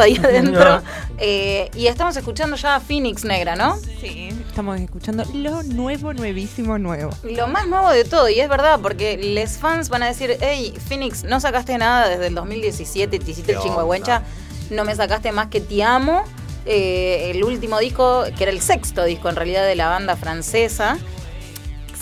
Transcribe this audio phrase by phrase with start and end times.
[0.00, 0.82] ahí adentro.
[1.18, 3.76] Eh, y estamos escuchando ya a Phoenix Negra, ¿no?
[4.00, 7.10] Sí, estamos escuchando lo nuevo, nuevísimo, nuevo.
[7.22, 10.74] Lo más nuevo de todo, y es verdad, porque les fans van a decir, hey,
[10.88, 14.22] Phoenix, no sacaste nada desde el 2017, te hiciste el chingüengüencha,
[14.70, 16.24] no me sacaste más que Te Amo.
[16.66, 20.96] Eh, el último disco, que era el sexto disco en realidad de la banda francesa.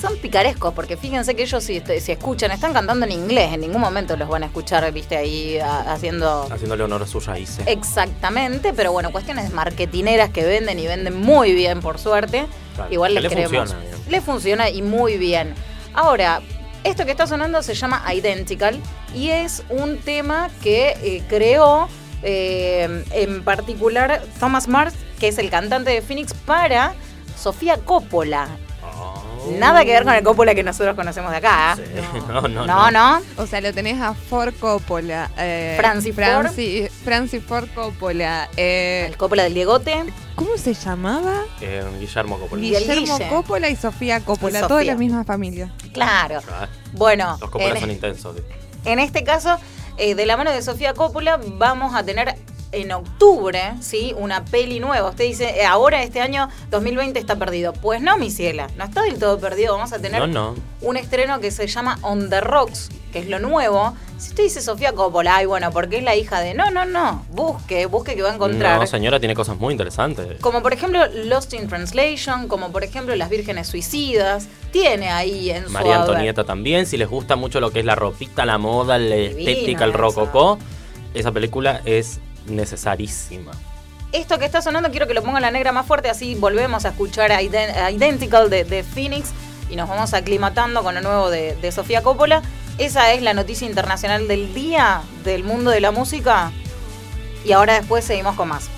[0.03, 3.81] Son picarescos, porque fíjense que ellos si, si escuchan, están cantando en inglés, en ningún
[3.81, 6.49] momento los van a escuchar, viste, ahí a- haciendo...
[6.51, 7.65] Haciéndole honor a sus raíces.
[7.69, 12.47] Exactamente, pero bueno, cuestiones marketineras que venden y venden muy bien, por suerte.
[12.75, 13.53] Claro, Igual les le queremos.
[13.57, 14.07] funciona, digamos.
[14.09, 15.55] le funciona y muy bien.
[15.95, 16.41] Ahora,
[16.83, 18.81] esto que está sonando se llama Identical
[19.15, 21.87] y es un tema que eh, creó
[22.25, 26.95] eh, en particular Thomas Mars, que es el cantante de Phoenix, para
[27.41, 28.49] Sofía Coppola.
[29.59, 31.77] Nada que ver con el Coppola que nosotros conocemos de acá.
[31.77, 31.83] Sí.
[32.29, 33.21] No, no, No, no.
[33.37, 35.31] O sea, lo tenés a Ford Coppola.
[35.37, 36.25] Eh, Francis Ford.
[36.25, 38.49] Francis, Francis Ford Coppola.
[38.57, 40.05] eh, El Coppola del Diegote.
[40.35, 41.43] ¿Cómo se llamaba?
[41.61, 42.63] Eh, Guillermo Coppola.
[42.63, 43.29] Guillermo Guille.
[43.29, 44.93] Coppola y Sofía Coppola, Y toda Sofía.
[44.93, 45.73] la misma familia.
[45.93, 46.41] Claro.
[46.51, 48.37] Ah, Bueno, Los Coppola en- son intensos.
[48.85, 49.59] En este caso,
[49.99, 52.35] eh, de la mano de Sofía Coppola, vamos a tener
[52.73, 54.15] en octubre, ¿sí?
[54.17, 55.11] Una peli nueva.
[55.11, 57.73] Usted dice, eh, ahora este año 2020 está perdido.
[57.75, 59.75] Pues no, mi ciela, no está del todo perdido.
[59.75, 60.55] Vamos a tener No, no.
[60.81, 63.95] un estreno que se llama On the Rocks, que es lo nuevo.
[64.19, 66.55] Si usted dice Sofía Coppola, ay, bueno, porque es la hija de...
[66.55, 67.27] No, no, no.
[67.31, 68.79] Busque, busque que va a encontrar.
[68.81, 70.41] No, señora, tiene cosas muy interesantes.
[70.41, 74.47] Como por ejemplo Lost in Translation, como por ejemplo Las Vírgenes Suicidas.
[74.71, 76.01] Tiene ahí en su María.
[76.01, 79.39] Antonieta también, si les gusta mucho lo que es la ropita, la moda, la Divino
[79.51, 80.59] estética, el rococó,
[81.13, 83.53] esa película es necesarísima.
[84.13, 86.91] Esto que está sonando quiero que lo ponga la negra más fuerte, así volvemos a
[86.91, 89.31] escuchar a Iden- a Identical de, de Phoenix
[89.71, 92.43] y nos vamos aclimatando con lo nuevo de, de Sofía Coppola.
[92.79, 96.53] Esa es la noticia internacional del día del mundo de la música.
[97.45, 98.69] Y ahora después seguimos con más.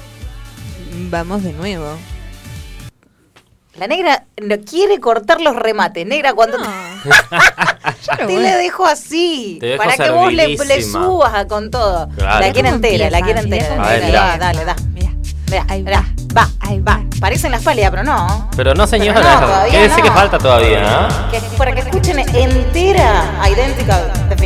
[1.10, 1.96] Vamos de nuevo.
[3.76, 6.06] La negra no quiere cortar los remates.
[6.06, 6.64] Negra, cuando No.
[8.18, 9.58] te, te le dejo así.
[9.60, 12.08] Te dejo para que vos le, subas a- con todo.
[12.16, 12.40] Claro.
[12.46, 13.84] La cómo entera, la quiere empieza, entera.
[13.84, 14.38] Dale, empieza.
[14.38, 14.82] dale, dale.
[14.92, 15.10] Mira.
[15.50, 16.04] Mirá, Ahí mirá,
[16.36, 16.96] va, Ahí va.
[16.98, 17.02] va.
[17.20, 18.48] Parecen las pálidas, pero no.
[18.56, 20.02] Pero no, señora, Pero no, todavía quédese no.
[20.04, 21.08] que falta todavía.
[21.30, 24.36] Que- para que escuchen entera Identical de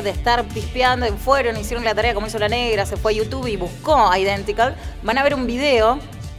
[0.00, 3.46] de estar pispeando, fueron, hicieron la tarea como hizo la negra, se fue a YouTube
[3.48, 5.98] y buscó Identical, van a ver un video.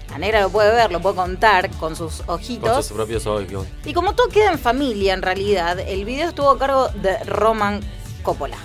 [0.09, 2.85] La negra lo puede ver, lo puede contar con sus Con ojitos.
[2.87, 3.45] sus propios ojos.
[3.83, 7.81] Y como todo queda en familia, en realidad, el video estuvo a cargo de Roman
[8.21, 8.57] Coppola.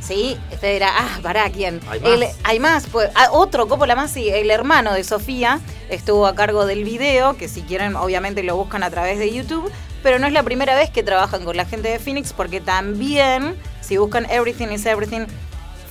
[0.00, 0.38] ¿Sí?
[0.52, 1.80] Usted dirá, ah, pará, ¿quién?
[1.90, 2.10] Hay más.
[2.10, 5.60] El- hay más, pues, ah, otro Coppola más, sí, el hermano de Sofía
[5.90, 9.68] estuvo a cargo del video, que si quieren, obviamente lo buscan a través de YouTube,
[10.06, 13.56] pero no es la primera vez que trabajan con la gente de Phoenix, porque también,
[13.80, 15.26] si buscan Everything is Everything,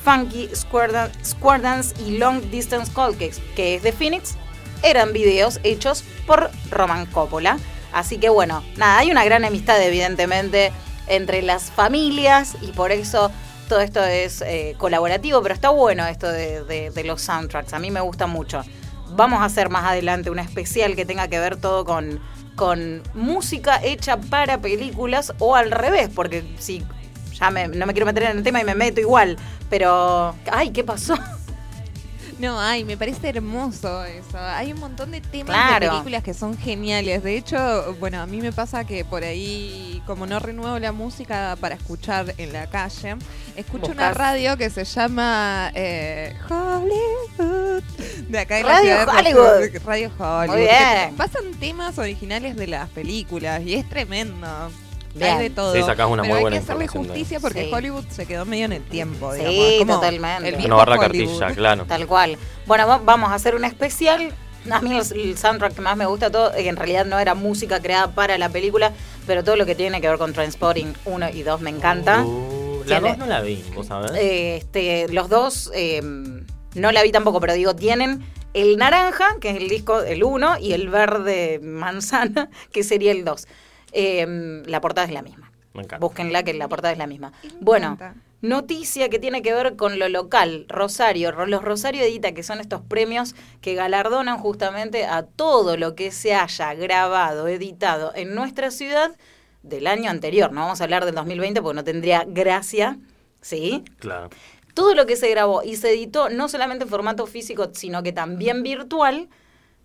[0.05, 4.35] Funky, Square, Dan- Square Dance y Long Distance Call, que, que es de Phoenix,
[4.83, 7.57] eran videos hechos por Roman Coppola.
[7.91, 10.71] Así que bueno, nada, hay una gran amistad evidentemente
[11.07, 13.31] entre las familias y por eso
[13.67, 17.91] todo esto es eh, colaborativo, pero está bueno esto de- de los soundtracks, a mí
[17.91, 18.61] me gusta mucho.
[19.09, 22.21] Vamos a hacer más adelante un especial que tenga que ver todo con,
[22.55, 26.83] con música hecha para películas o al revés, porque si
[27.33, 29.37] ya me- no me quiero meter en el tema y me meto igual,
[29.69, 30.35] pero...
[30.51, 31.15] ¡Ay, qué pasó!
[32.37, 34.37] No, ay, me parece hermoso eso.
[34.37, 35.85] Hay un montón de temas Claro.
[35.85, 37.23] de películas que son geniales.
[37.23, 41.55] De hecho, bueno, a mí me pasa que por ahí, como no renuevo la música
[41.61, 43.15] para escuchar en la calle,
[43.55, 47.83] escucho una radio que se llama eh, Hollywood.
[48.27, 49.45] De acá de la Radio ciudad de Hollywood.
[49.45, 50.47] Rosario, Radio Hollywood.
[50.55, 51.09] Muy bien.
[51.11, 54.47] que Pasan temas originales de las películas y es tremendo.
[55.15, 55.37] Bien.
[55.37, 55.73] Hay de todo.
[55.73, 57.71] Sí, sacás una Pero muy hay buena que hacerle información justicia porque Sí.
[57.73, 59.31] Hollywood se quedó medio en el tiempo.
[59.33, 59.57] Sí, digamos.
[59.65, 60.49] Es como totalmente.
[60.49, 61.39] el viejo No barra Hollywood.
[61.39, 61.85] cartilla, claro.
[61.85, 62.37] Tal cual.
[62.67, 64.33] Bueno, va- vamos a hacer un especial.
[64.69, 67.33] A mí el, el soundtrack que más me gusta todo, eh, en realidad no era
[67.35, 68.91] música creada para la película,
[69.27, 72.23] pero todo lo que tiene que ver con Transporting 1 y 2 me encanta.
[72.23, 74.11] Uh, la Tiene- dos no la vi, vos sabés.
[74.15, 76.01] Eh, este, los dos, eh,
[76.73, 80.57] no la vi tampoco, pero digo, tienen el naranja, que es el disco, el 1,
[80.59, 83.47] y el verde manzana, que sería el 2.
[83.97, 85.51] Eh, la portada es la misma.
[85.73, 86.05] Me encanta.
[86.05, 87.31] Búsquenla, que la portada es la misma.
[87.43, 88.15] Me Bueno, encanta.
[88.41, 90.65] noticia que tiene que ver con lo local.
[90.69, 95.95] Rosario, Ro- los Rosario Edita, que son estos premios que galardonan justamente a todo lo
[95.95, 99.11] que se haya grabado, editado en nuestra ciudad
[99.63, 100.51] del año anterior.
[100.51, 102.97] No vamos a hablar del 2020 porque no tendría gracia,
[103.41, 103.83] ¿sí?
[103.99, 104.29] Claro.
[104.75, 108.11] todo lo que se grabó y se editó, no solamente en formato físico, sino que
[108.11, 109.29] también virtual,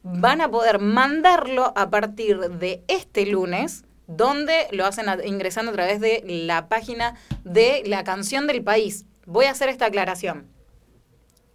[0.03, 6.01] van a poder mandarlo a partir de este lunes, donde lo hacen ingresando a través
[6.01, 7.15] de la página
[7.45, 9.05] de la canción del país.
[9.25, 10.49] Voy a hacer esta aclaración.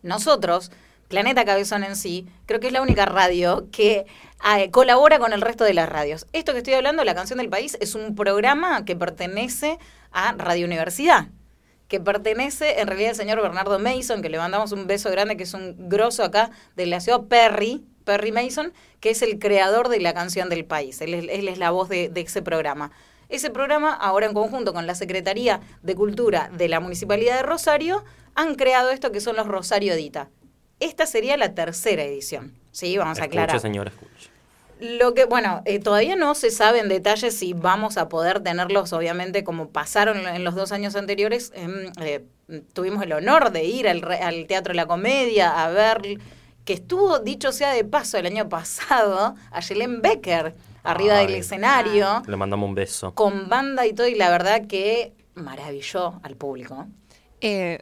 [0.02, 0.72] Nosotros,
[1.10, 4.06] Planeta Cabezón en sí, creo que es la única radio que
[4.58, 6.28] eh, colabora con el resto de las radios.
[6.32, 9.78] Esto que estoy hablando, La Canción del País, es un programa que pertenece
[10.12, 11.28] a Radio Universidad
[11.88, 15.44] que pertenece en realidad al señor Bernardo Mason, que le mandamos un beso grande, que
[15.44, 18.72] es un grosso acá de la ciudad, Perry, Perry Mason,
[19.02, 21.02] que es el creador de la canción del país.
[21.02, 22.92] Él es, él es la voz de, de ese programa.
[23.28, 28.06] Ese programa, ahora en conjunto con la Secretaría de Cultura de la Municipalidad de Rosario,
[28.36, 30.30] han creado esto que son los Rosario Edita.
[30.80, 32.54] Esta sería la tercera edición.
[32.72, 33.50] Sí, vamos a aclarar.
[33.56, 34.30] Escuche, señor, escuche.
[34.82, 38.92] Lo que, bueno, eh, todavía no se sabe en detalle si vamos a poder tenerlos,
[38.92, 41.54] obviamente, como pasaron en los dos años anteriores.
[41.56, 42.26] em, eh,
[42.74, 46.20] tuvimos el honor de ir al, re- al Teatro de la Comedia a ver,
[46.66, 52.24] que estuvo, dicho sea de paso, el año pasado, a Yelén Becker, arriba del escenario,
[52.28, 53.14] Le mandamos un beso.
[53.16, 56.88] con banda y todo, y la verdad que maravilló al público.
[57.42, 57.80] Eh,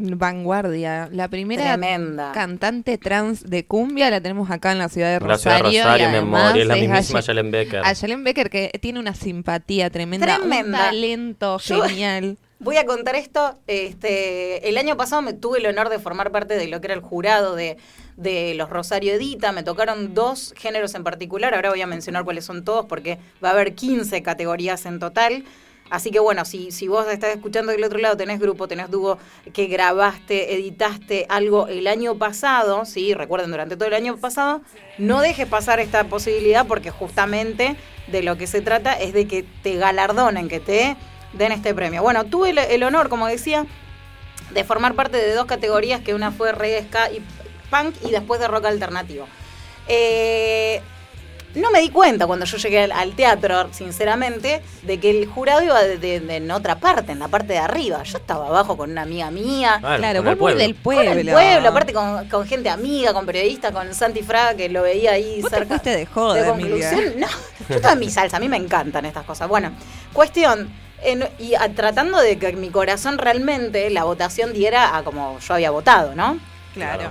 [0.00, 2.30] Vanguardia, la primera Tremenda.
[2.32, 5.78] cantante trans de cumbia la tenemos acá en la ciudad de La ciudad Rosario.
[5.80, 7.80] de Rosario, y mi además amor, y es la mismísima Jelen Becker.
[7.84, 10.78] A Yelen Becker que tiene una simpatía tremenda, un Tremenda.
[10.78, 12.38] talento Yo- genial.
[12.60, 13.56] Voy a contar esto.
[13.68, 16.94] Este, el año pasado me tuve el honor de formar parte de lo que era
[16.94, 17.76] el jurado de,
[18.16, 19.52] de los Rosario Edita.
[19.52, 21.54] Me tocaron dos géneros en particular.
[21.54, 25.44] Ahora voy a mencionar cuáles son todos porque va a haber 15 categorías en total.
[25.88, 29.18] Así que bueno, si, si vos estás escuchando del otro lado, tenés grupo, tenés dúo
[29.52, 34.60] que grabaste, editaste algo el año pasado, sí, recuerden, durante todo el año pasado,
[34.98, 37.76] no dejes pasar esta posibilidad porque justamente
[38.08, 40.96] de lo que se trata es de que te galardonen, que te
[41.32, 42.02] den este premio.
[42.02, 43.66] Bueno, tuve el, el honor, como decía,
[44.50, 47.22] de formar parte de dos categorías, que una fue reggae, ska y
[47.70, 49.26] punk y después de rock alternativo.
[49.88, 50.80] Eh,
[51.54, 55.62] no me di cuenta cuando yo llegué al, al teatro, sinceramente, de que el jurado
[55.62, 58.02] iba de, de- de- en otra parte, en la parte de arriba.
[58.02, 59.78] Yo estaba abajo con una amiga mía.
[59.80, 60.60] Claro, claro, con vos muy pueblo.
[60.60, 61.12] del Con pueblo.
[61.12, 65.12] el pueblo, aparte con, con gente amiga, con periodistas, con Santi Fraga, que lo veía
[65.12, 65.68] ahí Vos te cerca.
[65.78, 67.14] fuiste de joda, conclusión.
[67.16, 67.26] No,
[67.68, 69.48] yo estaba en mi salsa, a mí me encantan estas cosas.
[69.48, 69.72] Bueno,
[70.12, 70.70] cuestión,
[71.02, 75.54] en- y a- tratando de que mi corazón realmente la votación diera a como yo
[75.54, 76.38] había votado, ¿no?
[76.74, 77.10] Claro.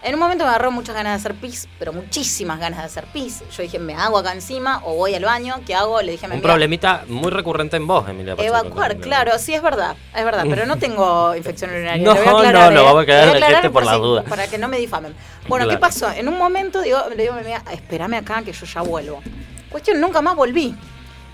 [0.00, 3.06] En un momento me agarró muchas ganas de hacer pis, pero muchísimas ganas de hacer
[3.12, 3.42] pis.
[3.54, 6.00] Yo dije, me hago acá encima o voy al baño, ¿qué hago?
[6.02, 8.36] Le dije a mi Un amiga, problemita muy recurrente en vos, Emilia.
[8.36, 9.08] Pacheco, Evacuar, también.
[9.10, 12.04] claro, sí es verdad, es verdad, pero no tengo infección urinaria.
[12.04, 12.84] No, voy a no, aclarar, no, ¿eh?
[12.84, 14.22] vamos a quedar de aclarar gente por la si- duda.
[14.22, 15.14] Para que no me difamen.
[15.48, 16.08] Bueno, ¿qué pasó?
[16.12, 19.20] En un momento digo, le digo a mi amiga, espérame acá que yo ya vuelvo.
[19.68, 20.76] Cuestión, nunca más volví.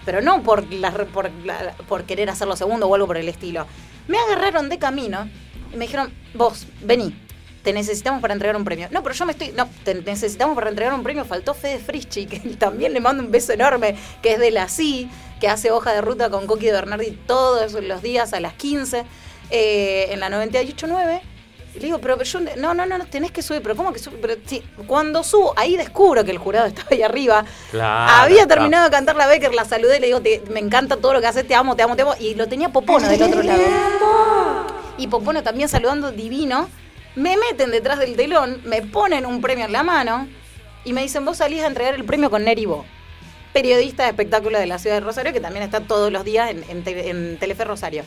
[0.05, 3.67] Pero no por, la, por, la- por querer hacerlo segundo o algo por el estilo.
[4.09, 5.29] Me agarraron de camino
[5.73, 7.19] y me dijeron, vos, vení,
[7.63, 8.89] te necesitamos para entregar un premio.
[8.91, 9.53] No, pero yo me estoy.
[9.53, 11.25] No, te necesitamos para entregar un premio.
[11.25, 15.09] Faltó Fede Frischi, que también le mando un beso enorme, que es de la CI,
[15.41, 19.05] que hace hoja de ruta con Coqui de Bernardi todos los días a las 15
[19.51, 21.21] eh, en la 98.9.
[21.75, 23.99] Y le digo, pero yo, no, no, no, no, tenés que subir, pero ¿cómo que
[23.99, 24.21] subir?
[24.21, 27.45] Pero sí, cuando subo, ahí descubro que el jurado estaba ahí arriba.
[27.73, 28.49] Claro, Había claro.
[28.49, 31.27] terminado de cantar la Becker, la saludé, le digo, "Te- me encanta todo lo que
[31.27, 32.15] haces, te amo, te amo, te amo.
[32.21, 33.63] Y lo tenía Popono del otro lado.
[34.99, 36.69] Y Popono también saludando divino.
[37.17, 40.27] Me meten detrás del telón, me ponen un premio en la mano
[40.85, 42.85] y me dicen, vos salís a entregar el premio con Neri Bo,
[43.53, 46.65] periodista de espectáculo de la ciudad de Rosario, que también está todos los días en,
[46.69, 48.03] en, Te- en Telefe Rosario.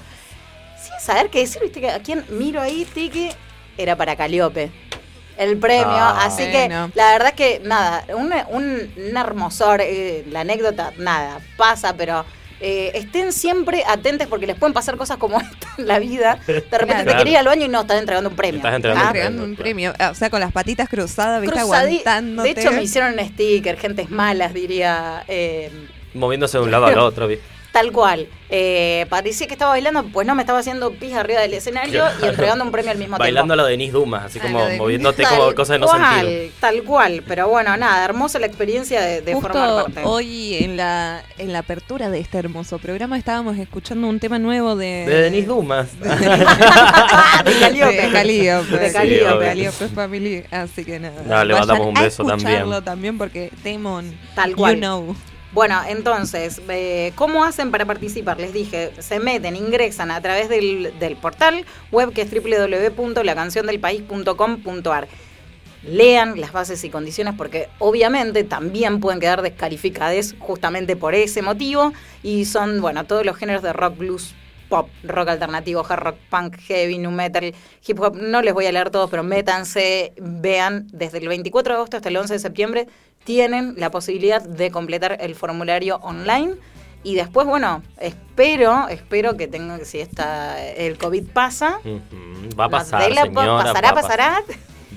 [0.82, 3.30] Sin saber qué decir, viste que a quién miro ahí, Tiki,
[3.78, 4.72] era para Caliope.
[5.38, 6.26] El premio, Ah.
[6.26, 11.96] así que la verdad que nada, un, un, un hermosor, eh, la anécdota, nada, pasa,
[11.96, 12.26] pero
[12.60, 16.40] eh, estén siempre atentos porque les pueden pasar cosas como esta en la vida.
[16.48, 18.58] De repente te querés ir al baño y no, estás entregando un premio.
[18.58, 19.10] Estás entregando ¿ah?
[19.12, 19.94] un Entregando un premio.
[20.10, 22.54] O sea, con las patitas cruzadas, viste, aguantándote.
[22.56, 25.24] De hecho, me hicieron un sticker, gentes malas, diría.
[25.28, 25.70] eh,
[26.16, 27.46] Moviéndose de un lado al otro, ¿viste?
[27.78, 28.28] Tal cual.
[28.50, 32.26] Eh, parecía que estaba bailando, pues no, me estaba haciendo pis arriba del escenario y
[32.28, 33.56] entregando un premio al mismo Bailando tiempo.
[33.58, 36.52] lo de Denise Dumas, así como de- moviéndote Tal como cosas de no cual, sentido.
[36.62, 40.02] Tal cual, pero bueno, nada, hermosa la experiencia de, de formar parte.
[40.06, 44.78] hoy en la, en la apertura de este hermoso programa estábamos escuchando un tema nuevo
[44.78, 45.06] de...
[45.06, 45.90] De Denise Dumas.
[46.00, 48.02] de Calliope.
[48.02, 48.78] De Calliope.
[48.78, 48.94] De Sí.
[48.94, 51.22] Calliope Family, así que nada.
[51.26, 52.48] No, le mandamos un a beso también.
[52.50, 54.78] escucharlo también porque Damon, Tal you cual.
[54.78, 55.16] know.
[55.58, 58.40] Bueno, entonces, eh, ¿cómo hacen para participar?
[58.40, 65.08] Les dije, se meten, ingresan a través del, portal web que es www.lacanciondelpaís.com.ar.
[65.82, 71.92] Lean las bases y condiciones porque obviamente también pueden quedar descalificadas justamente por ese motivo
[72.22, 74.36] y son, bueno, todos los géneros de rock, blues,
[74.70, 77.54] pop, rock alternativo, hard rock, punk, heavy, nu metal,
[77.86, 78.16] hip hop.
[78.16, 82.10] No les voy a leer todos, pero métanse, vean, desde el 24 de agosto hasta
[82.10, 82.88] el 11 de septiembre
[83.24, 86.56] tienen la posibilidad de completar el formulario online.
[87.04, 91.80] Y después, bueno, espero, espero que tenga, si esta, el COVID pasa,
[92.60, 93.32] Va a pasar, señora.
[93.32, 93.94] pasará, va a pasar.
[93.94, 94.42] pasará,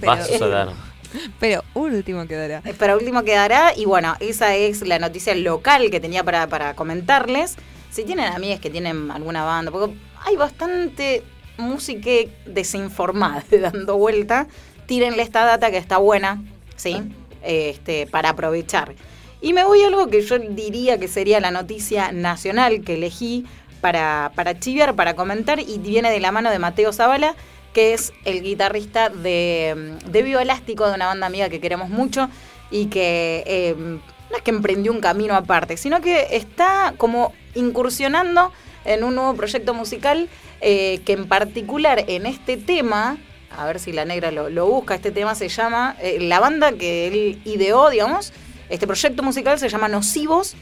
[0.07, 0.69] Va a Pero- suceder.
[1.41, 2.63] Pero último quedará.
[2.79, 7.57] Para último quedará, y bueno, esa es la noticia local que tenía para, para comentarles.
[7.91, 9.95] Si tienen amigas que tienen alguna banda, porque
[10.25, 11.23] hay bastante
[11.57, 12.11] música
[12.47, 14.47] desinformada dando vuelta,
[14.87, 16.43] tírenle esta data que está buena,
[16.77, 16.97] ¿sí?
[17.43, 18.95] Este, para aprovechar.
[19.41, 23.47] Y me voy a algo que yo diría que sería la noticia nacional que elegí
[23.81, 27.35] para, para chiviar, para comentar, y viene de la mano de Mateo Zavala,
[27.73, 32.29] que es el guitarrista de, de Vivo Elástico, de una banda amiga que queremos mucho
[32.71, 33.99] y que eh,
[34.31, 38.53] no es que emprendió un camino aparte, sino que está como incursionando
[38.85, 40.29] en un nuevo proyecto musical
[40.61, 43.19] eh, que en particular en este tema,
[43.51, 47.09] a ver si la negra lo, busca, este tema se llama, eh, la banda que
[47.09, 48.33] él ideó, digamos,
[48.69, 50.55] este proyecto musical se llama Nocivos.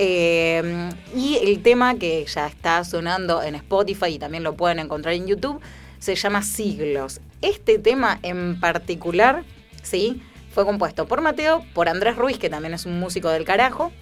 [0.00, 5.14] eh, y el tema que ya está sonando en Spotify y también lo pueden encontrar
[5.14, 5.60] en YouTube
[5.98, 7.20] se llama Siglos.
[7.42, 9.44] Este tema en particular,
[9.82, 10.22] ¿sí?
[10.52, 13.92] Fue compuesto por Mateo, por Andrés Ruiz, que también es un músico del carajo.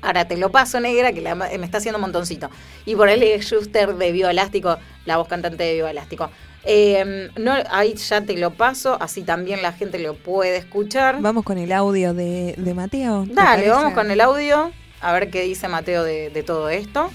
[0.00, 2.50] Ahora te lo paso, negra, que la- me está haciendo un montoncito.
[2.86, 6.30] Y por es Schuster de Vivo Elástico, la voz cantante de Vivo Elástico.
[6.64, 11.20] Eh, no, ahí ya te lo paso, así también la gente lo puede escuchar.
[11.20, 13.24] Vamos con el audio de, de Mateo.
[13.26, 14.70] ¿te Dale, vamos con el audio,
[15.00, 17.10] a ver qué dice Mateo de, de todo esto.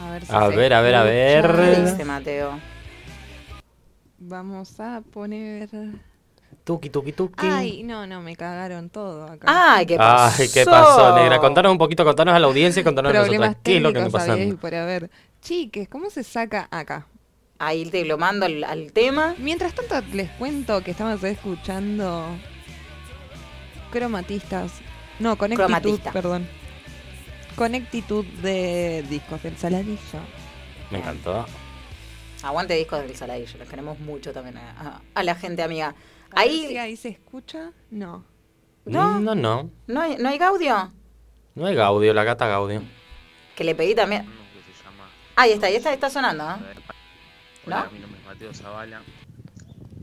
[0.00, 1.12] A ver, si A se ver, a ver, a escucha.
[1.42, 1.90] ¿Qué ver.
[1.90, 2.60] dice Mateo?
[4.18, 5.68] Vamos a poner.
[6.64, 7.46] Tuki, tuki, tuki.
[7.46, 9.46] Ay, no, no, me cagaron todo acá.
[9.48, 10.42] Ay, ¿qué pasó?
[10.42, 11.38] Ay, ¿qué pasó, negra?
[11.40, 13.62] Contanos un poquito, contanos a la audiencia y contanos a Problemas nosotros.
[13.64, 14.56] ¿Qué es lo que y pasando?
[14.58, 15.10] por haber.
[15.40, 17.06] Chiques, ¿cómo se saca acá?
[17.58, 19.34] Ahí te lo mando al, al tema.
[19.38, 22.26] Mientras tanto, les cuento que estamos escuchando
[23.90, 24.72] cromatistas.
[25.18, 26.12] No, conectitud, Cromatista.
[26.12, 26.48] perdón.
[27.56, 29.98] Conectitud de discos del saladillo.
[30.90, 31.44] Me encantó.
[32.42, 35.94] Aguante discos del Saladillo, los queremos mucho también a, a- a la gente amiga.
[36.34, 37.72] Ahí, si ahí se escucha.
[37.90, 38.24] No.
[38.84, 39.20] ¿No?
[39.20, 39.70] No, no.
[39.86, 40.92] ¿no hay, ¿no hay Gaudio?
[41.54, 42.82] No hay Gaudio, la gata Gaudio.
[43.54, 44.26] Que le pedí también.
[45.36, 46.58] Ahí está, ahí está, está sonando, ¿no?
[47.66, 47.92] Hola, ¿No?
[47.92, 49.02] mi nombre es Mateo Zavala,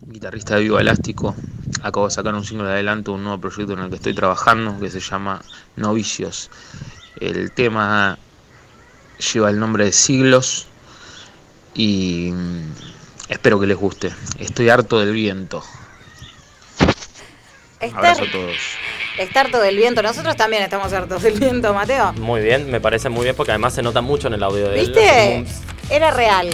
[0.08, 1.36] guitarrista de Vivo Elástico.
[1.84, 4.80] Acabo de sacar un single de adelanto, un nuevo proyecto en el que estoy trabajando
[4.80, 5.42] que se llama
[5.76, 6.50] Novicios.
[7.20, 8.18] El tema
[9.34, 10.68] lleva el nombre de Siglos
[11.74, 12.72] y mm,
[13.30, 14.12] espero que les guste.
[14.40, 15.64] Estoy harto del viento.
[17.80, 18.56] Estar, Abrazo a todos.
[19.18, 20.02] estar harto del viento.
[20.02, 22.14] Nosotros también estamos hartos del viento, Mateo.
[22.14, 24.80] Muy bien, me parece muy bien porque además se nota mucho en el audio de
[24.80, 24.86] él.
[24.88, 25.10] ¿Viste?
[25.10, 26.50] Así como Era real.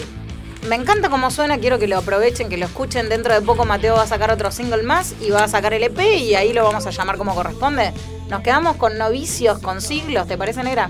[0.67, 3.07] Me encanta cómo suena, quiero que lo aprovechen, que lo escuchen.
[3.09, 5.83] Dentro de poco Mateo va a sacar otro single más y va a sacar el
[5.83, 7.91] EP y ahí lo vamos a llamar como corresponde.
[8.29, 10.89] Nos quedamos con novicios, con siglos, ¿te parece, negra?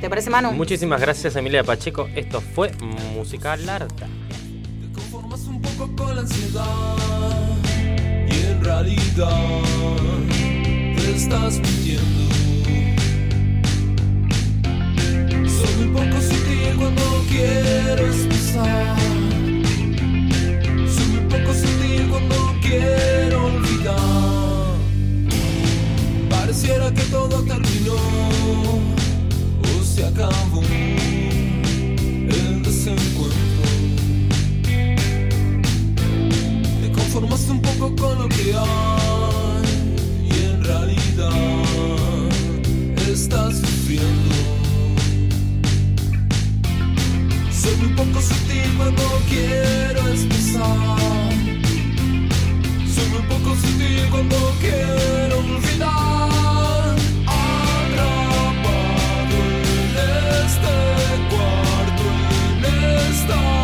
[0.00, 0.52] ¿Te parece, Manu?
[0.52, 2.08] Muchísimas gracias, Emilia Pacheco.
[2.14, 2.72] Esto fue
[3.14, 3.88] Música Larga.
[4.06, 6.64] Te conformas un poco con la ansiedad
[8.70, 9.62] realidad
[10.96, 12.22] te estás mintiendo.
[15.56, 18.96] Soy un poco sutil cuando quiero expresar.
[20.94, 24.76] Soy un poco sutil cuando quiero olvidar.
[26.30, 28.00] Pareciera que todo terminó
[29.64, 30.62] o se acabó
[32.36, 33.39] el desencuentro.
[37.12, 39.64] conformas un poco con lo que hay
[40.22, 41.32] y en realidad
[43.10, 44.34] estás sufriendo.
[47.50, 51.28] Soy un poco sutil cuando quiero expresar.
[52.94, 56.96] Soy un poco sutil cuando quiero olvidar.
[57.26, 58.20] Atrapado
[59.74, 59.96] en
[60.44, 60.74] este
[61.28, 62.04] cuarto,
[62.54, 62.64] en
[63.10, 63.59] esta.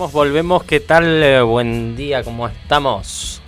[0.00, 0.64] Volvemos, volvemos.
[0.64, 1.22] ¿Qué tal?
[1.22, 3.42] Eh, Buen día, ¿cómo estamos?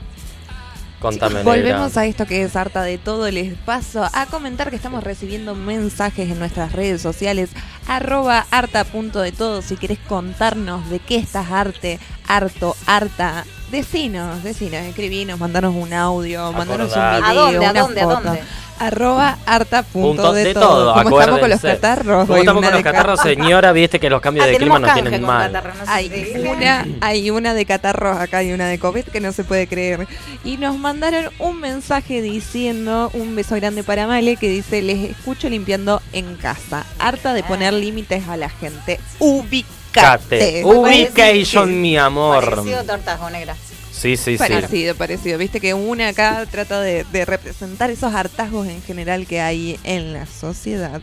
[1.01, 1.43] Contame.
[1.45, 3.31] Volvemos a esto que es harta de todo.
[3.31, 7.49] Les paso a comentar que estamos recibiendo mensajes en nuestras redes sociales.
[7.89, 9.63] Arroba harta punto de todo.
[9.63, 13.47] Si querés contarnos de qué estás arte, harto, harta.
[13.71, 17.67] Decinos, decinos, escribinos, mandanos un audio, mandanos un video, ¿A dónde?
[18.01, 18.43] ¿A dónde?
[18.87, 20.93] Arroba harta punto de, de todo.
[20.93, 22.21] todo, Como estamos con los catarros.
[22.27, 23.73] ¿Cómo hoy estamos con los catarros, señora?
[23.73, 25.53] Viste que los cambios Ah, de clima nos tienen mal.
[25.53, 26.11] catarro, no Hay
[26.47, 30.09] una, hay una de catarros acá y una de COVID que no se puede creer.
[30.45, 35.49] Y nos mandaron un mensaje diciendo, un beso grande para Male, que dice, les escucho
[35.49, 36.85] limpiando en casa.
[36.99, 38.99] Harta de poner límites a la gente.
[39.21, 39.69] Ubicate.
[39.93, 40.63] Cate.
[40.65, 42.45] Ubication, mi amor.
[42.49, 43.55] Parecido tortajo negra.
[44.03, 44.37] Sí, sí, sí.
[44.37, 45.39] Parecido, parecido.
[45.39, 50.13] Viste que una acá trata de, de representar esos hartazgos en general que hay en
[50.13, 51.01] la sociedad.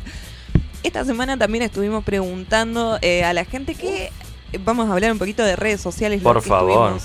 [0.83, 4.11] Esta semana también estuvimos preguntando eh, a la gente que
[4.65, 6.21] vamos a hablar un poquito de redes sociales.
[6.21, 6.99] lo Por que favor.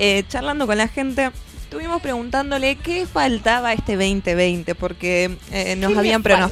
[0.00, 1.30] eh, charlando con la gente.
[1.62, 6.46] Estuvimos preguntándole qué faltaba este 2020 porque eh, nos ¿Qué habían falta?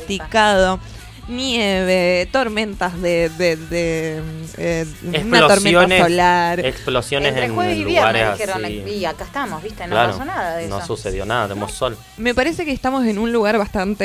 [1.29, 4.21] Nieve, tormentas de, de, de,
[4.59, 4.87] eh,
[5.25, 6.03] una tormenta Explosiones.
[6.03, 6.61] solar.
[6.67, 8.95] Explosiones Entre en jueves y lugares viernes dijeron, así.
[8.99, 9.85] y acá estamos, ¿viste?
[9.87, 10.79] No Claro, pasó nada de eso.
[10.79, 11.97] no sucedió nada, tenemos sol.
[12.17, 14.05] Me parece que estamos en un lugar bastante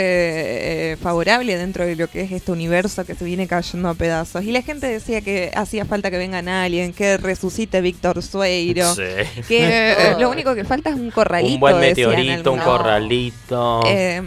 [0.94, 4.44] eh, favorable dentro de lo que es este universo que se viene cayendo a pedazos.
[4.44, 9.04] Y la gente decía que hacía falta que vengan alguien, que resucite Víctor Sueiro, Sí.
[9.48, 11.54] que eh, lo único que falta es un corralito.
[11.54, 13.82] Un buen meteorito, un corralito.
[13.88, 14.22] Eh,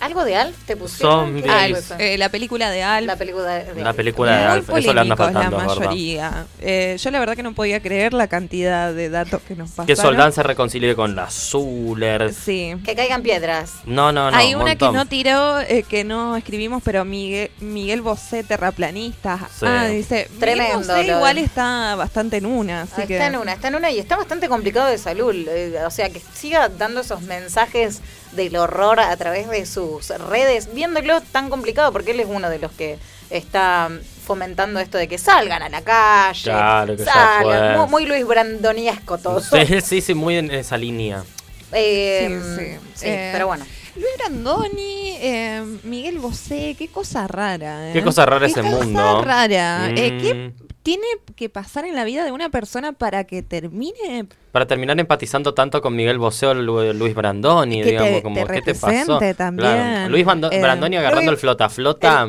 [0.00, 1.26] ¿Algo de Alf te pusieron?
[1.26, 1.44] Zombies.
[1.44, 3.06] ¿Qué fue Alf, eh, la película de Alf.
[3.06, 6.46] la película de, La película de Muy Alf, eso le anda faltando, la mayoría.
[6.60, 9.86] Eh, yo la verdad que no podía creer la cantidad de datos que nos pasaron.
[9.86, 12.32] Que Soldán se reconcilie con la Zuller.
[12.32, 12.74] Sí.
[12.84, 13.72] Que caigan piedras.
[13.84, 14.36] No, no, no.
[14.36, 19.38] Hay un una que no tiró, eh, que no escribimos, pero Miguel, Miguel Bosé, terraplanista.
[19.58, 19.66] Sí.
[19.68, 23.14] Ah, dice, Tremendo Miguel Bosé igual de- está bastante en una, así Ah, que...
[23.14, 25.34] Está en una, está en una y está bastante complicado de salud.
[25.48, 28.00] eh, o sea, que siga dando esos mensajes
[28.32, 32.58] del horror a través de sus redes, viéndolo tan complicado, porque él es uno de
[32.58, 32.98] los que
[33.30, 33.88] está
[34.24, 36.42] fomentando esto de que salgan a la calle.
[36.44, 37.78] Claro, que salgan.
[37.78, 39.40] Muy, muy Luis Brandoniesco todo.
[39.40, 41.24] Sí, sí, sí, muy en esa línea.
[41.72, 42.88] Eh, Sí, sí.
[42.94, 43.64] sí, Eh, pero bueno.
[43.96, 47.90] Luis Brandoni, eh, Miguel Bosé, qué cosa rara.
[47.90, 47.92] ¿eh?
[47.92, 49.22] Qué cosa rara ese cosa mundo.
[49.22, 49.88] rara.
[49.90, 50.69] Eh, ¿Qué Mm.
[50.82, 51.04] Tiene
[51.36, 54.26] que pasar en la vida de una persona para que termine?
[54.52, 58.54] Para terminar empatizando tanto con Miguel Bosé o Lu- Luis Brandoni, te- digamos, como, te
[58.54, 59.18] ¿qué te pasó?
[59.36, 59.68] también.
[59.70, 60.08] Claro.
[60.10, 62.28] Luis Bando- Eh, Brandoni agarrando Luis- el flota-flota.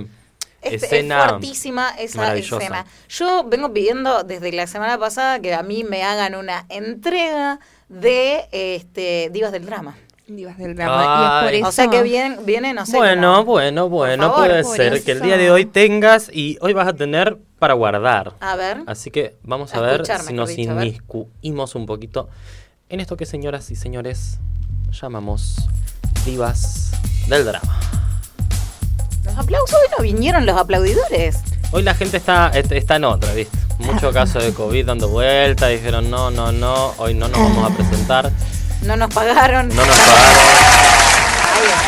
[0.62, 2.58] Es, es escena fuertísima esa maravillosa.
[2.58, 2.86] escena.
[3.10, 7.60] Yo vengo pidiendo desde la semana pasada que a mí me hagan una entrega
[7.90, 9.96] de este Divas del Drama.
[10.28, 11.50] Divas del drama.
[11.52, 12.96] Y es por O sea que vienen, viene, no sé.
[12.96, 16.88] Bueno, bueno, bueno, favor, puede ser que el día de hoy tengas y hoy vas
[16.88, 18.34] a tener para guardar.
[18.40, 18.82] A ver.
[18.88, 22.28] Así que vamos a, A ver si nos dicho, inmiscuimos un poquito
[22.90, 24.40] en esto que señoras y señores
[25.00, 25.58] llamamos
[26.26, 26.90] divas
[27.28, 27.80] del drama.
[29.24, 31.38] Los aplausos hoy no vinieron los aplaudidores.
[31.72, 33.56] Hoy la gente está, est- está en otra, ¿viste?
[33.78, 37.76] Mucho caso de COVID dando vuelta, dijeron no, no, no, hoy no nos vamos a
[37.76, 38.32] presentar,
[38.82, 39.68] No nos pagaron.
[39.70, 40.62] no nos pagaron.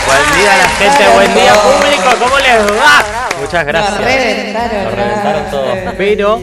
[0.05, 3.22] Buen día a la gente, buen día público, ¿cómo les va?
[3.43, 3.99] Muchas gracias.
[3.99, 4.83] Nos reventaron.
[4.85, 5.67] Nos reventaron todos.
[5.67, 6.39] Ay, Pero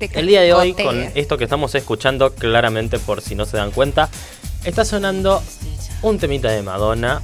[0.00, 3.70] el día de hoy, con esto que estamos escuchando, claramente por si no se dan
[3.70, 4.08] cuenta,
[4.64, 5.42] está sonando
[6.02, 7.22] un temita de Madonna.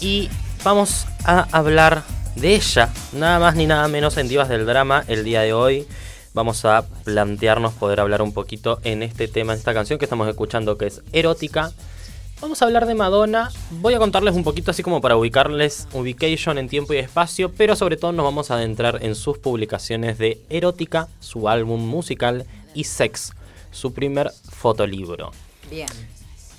[0.00, 0.28] Y
[0.62, 2.02] vamos a hablar
[2.34, 5.88] de ella, nada más ni nada menos en Divas del Drama el día de hoy.
[6.34, 10.28] Vamos a plantearnos poder hablar un poquito en este tema, en esta canción que estamos
[10.28, 11.72] escuchando que es erótica.
[12.40, 13.50] Vamos a hablar de Madonna.
[13.70, 17.74] Voy a contarles un poquito así como para ubicarles ubication en tiempo y espacio, pero
[17.76, 22.84] sobre todo nos vamos a adentrar en sus publicaciones de Erótica, su álbum musical, y
[22.84, 23.32] Sex,
[23.70, 25.32] su primer fotolibro
[25.70, 25.88] Bien.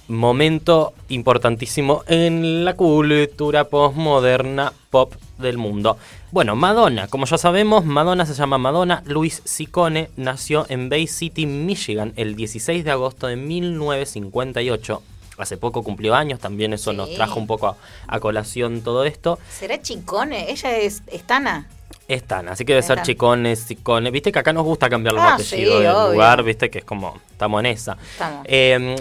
[0.07, 5.97] momento importantísimo en la cultura postmoderna pop del mundo.
[6.31, 11.45] Bueno, Madonna, como ya sabemos, Madonna se llama Madonna Luis Ciccone, nació en Bay City,
[11.45, 15.03] Michigan, el 16 de agosto de 1958.
[15.37, 19.37] Hace poco cumplió años, también eso nos trajo un poco a, a colación todo esto.
[19.51, 20.49] ¿Será Chicone?
[20.51, 21.67] ¿Ella es Estana?
[22.07, 23.01] Están, así que debe ser.
[23.01, 24.11] Chicone, Ciccone.
[24.11, 26.11] Viste que acá nos gusta cambiar los Ah, apellidos sí, del obvio.
[26.13, 27.97] lugar, viste que es como, estamos en esa.
[28.13, 28.45] Estamos.
[28.49, 28.95] Eh,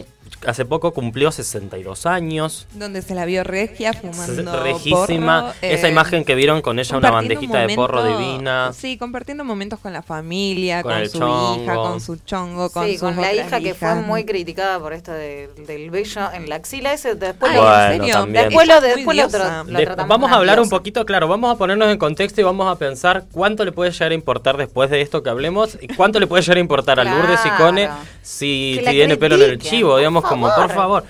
[0.47, 2.67] hace poco cumplió 62 años.
[2.75, 5.41] Donde se la vio regia fumando Rejísima.
[5.43, 8.73] porro, Esa eh, imagen que vieron con ella, una bandejita de porro divina.
[8.73, 11.63] Sí, compartiendo momentos con la familia, Con su chongo.
[11.63, 14.93] hija, con su chongo, con sí, sus con la hija que fue muy criticada por
[14.93, 16.93] esto de- del bello en la axila.
[16.93, 18.15] Ese después Ay, lo- Bueno, ¿en serio?
[18.15, 18.45] también.
[18.47, 21.53] Después lo, después lo, tra- lo De- tratamos vamos a hablar un poquito, claro, vamos
[21.55, 24.91] a ponernos en contexto y vamos a pensar cuánto le puede llegar a importar después
[24.91, 27.51] de esto que hablemos y cuánto le puede llegar a importar a Lourdes y.
[27.57, 27.89] Cone
[28.23, 31.05] si tiene pelo en el chivo, digamos, como, por favor.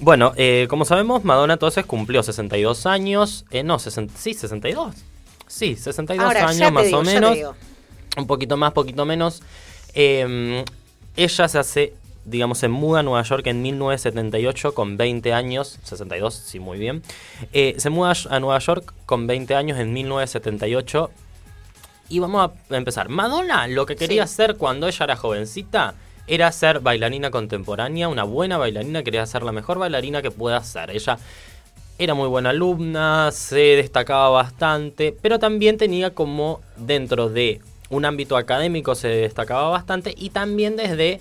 [0.00, 4.94] Bueno, eh, como sabemos, Madonna entonces cumplió 62 años, eh, no, 60, sí, 62.
[5.48, 7.36] Sí, 62 Ahora, años más digo, o menos.
[8.16, 9.42] un poquito más, poquito menos.
[9.94, 10.64] Eh,
[11.16, 16.32] ella se hace, digamos, se muda a Nueva York en 1978 con 20 años, 62,
[16.34, 17.02] sí, muy bien.
[17.52, 21.10] Eh, se muda a Nueva York con 20 años en 1978.
[22.10, 23.08] Y vamos a empezar.
[23.08, 24.32] Madonna lo que quería Sí.
[24.32, 25.94] hacer cuando ella era jovencita
[26.28, 30.90] era ser bailarina contemporánea, una buena bailarina, quería ser la mejor bailarina que pueda ser.
[30.90, 31.18] Ella
[31.98, 37.60] era muy buena alumna, se destacaba bastante, pero también tenía como dentro de
[37.90, 41.20] un ámbito académico se destacaba bastante y también desde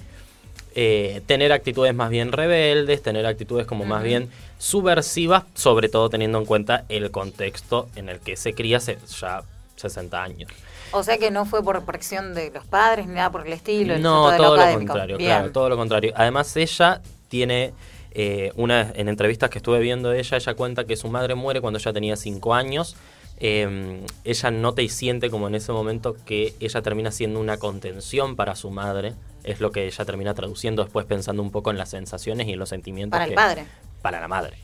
[0.75, 6.37] eh, tener actitudes más bien rebeldes, tener actitudes como más bien subversivas, sobre todo teniendo
[6.37, 9.43] en cuenta el contexto en el que se cría hace ya
[9.77, 10.51] 60 años.
[10.91, 13.97] O sea que no fue por presión de los padres ni nada por el estilo.
[13.97, 15.29] No, todo lo contrario, Bien.
[15.29, 16.13] claro, todo lo contrario.
[16.15, 17.73] Además, ella tiene
[18.11, 21.61] eh, una en entrevistas que estuve viendo de ella, ella cuenta que su madre muere
[21.61, 22.95] cuando ella tenía 5 años.
[23.39, 28.35] Eh, ella nota y siente como en ese momento que ella termina siendo una contención
[28.35, 29.13] para su madre.
[29.43, 32.59] Es lo que ella termina traduciendo después pensando un poco en las sensaciones y en
[32.59, 33.11] los sentimientos.
[33.15, 33.65] Para el que- padre.
[34.01, 34.57] Para la madre.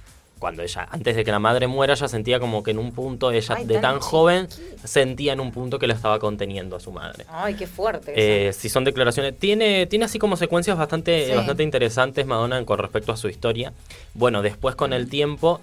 [0.43, 3.31] Cuando ella, antes de que la madre muera, ella sentía como que en un punto,
[3.31, 4.49] ella Ay, de tan tan joven,
[4.83, 7.25] sentía en un punto que lo estaba conteniendo a su madre.
[7.29, 8.11] Ay, qué fuerte.
[8.13, 9.39] Eh, si son declaraciones.
[9.39, 11.33] Tiene, tiene así como secuencias bastante, Sí.
[11.33, 13.71] bastante interesantes Madonna con respecto a su historia.
[14.15, 15.61] Bueno, después con el tiempo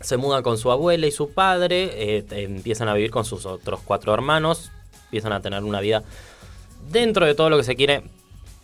[0.00, 1.90] se muda con su abuela y su padre.
[2.18, 4.72] eh, empiezan a vivir con sus otros cuatro hermanos.
[5.04, 6.02] Empiezan a tener una vida
[6.90, 8.02] dentro de todo lo que se quiere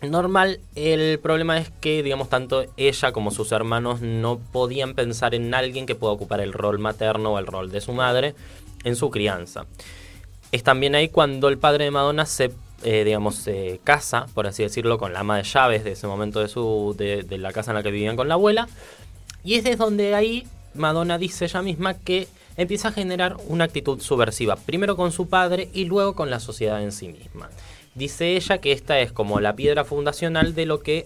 [0.01, 0.59] normal.
[0.75, 5.85] El problema es que, digamos, tanto ella como sus hermanos no podían pensar en alguien
[5.85, 8.35] que pueda ocupar el rol materno o el rol de su madre
[8.83, 9.65] en su crianza.
[10.51, 12.51] Es también ahí cuando el padre de Madonna se,
[12.83, 16.39] eh, digamos, se casa, por así decirlo, con la ama de llaves de ese momento
[16.39, 18.67] de, su, de, de la casa en la que vivían con la abuela.
[19.43, 23.99] Y es desde donde ahí Madonna dice ella misma que empieza a generar una actitud
[23.99, 27.49] subversiva, primero con su padre y luego con la sociedad en sí misma.
[27.97, 31.05] Dice ella que esta es como la piedra fundacional de lo que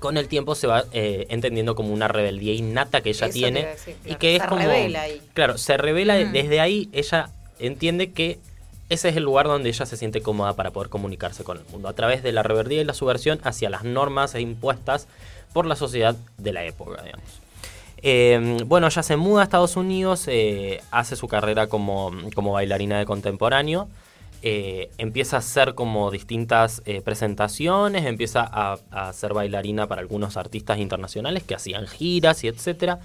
[0.00, 3.64] con el tiempo se va eh, entendiendo como una rebeldía innata que ella Eso tiene
[3.64, 5.22] decir, y claro, que es se como revela ahí.
[5.34, 6.32] claro se revela Mm.
[6.32, 7.30] desde ahí ella
[7.60, 8.38] entiende que
[8.88, 11.88] ese es el lugar donde ella se siente cómoda para poder comunicarse con el mundo
[11.88, 15.06] a través de la rebeldía y la subversión hacia las normas e impuestas
[15.52, 17.40] por la sociedad de la época digamos
[18.02, 22.98] Eh, bueno, ella se muda a Estados Unidos, eh, hace su carrera como, como bailarina
[22.98, 23.88] de contemporáneo,
[24.46, 30.36] eh, empieza a hacer como distintas eh, presentaciones, empieza a, a ser bailarina para algunos
[30.36, 33.00] artistas internacionales que hacían giras y etcétera.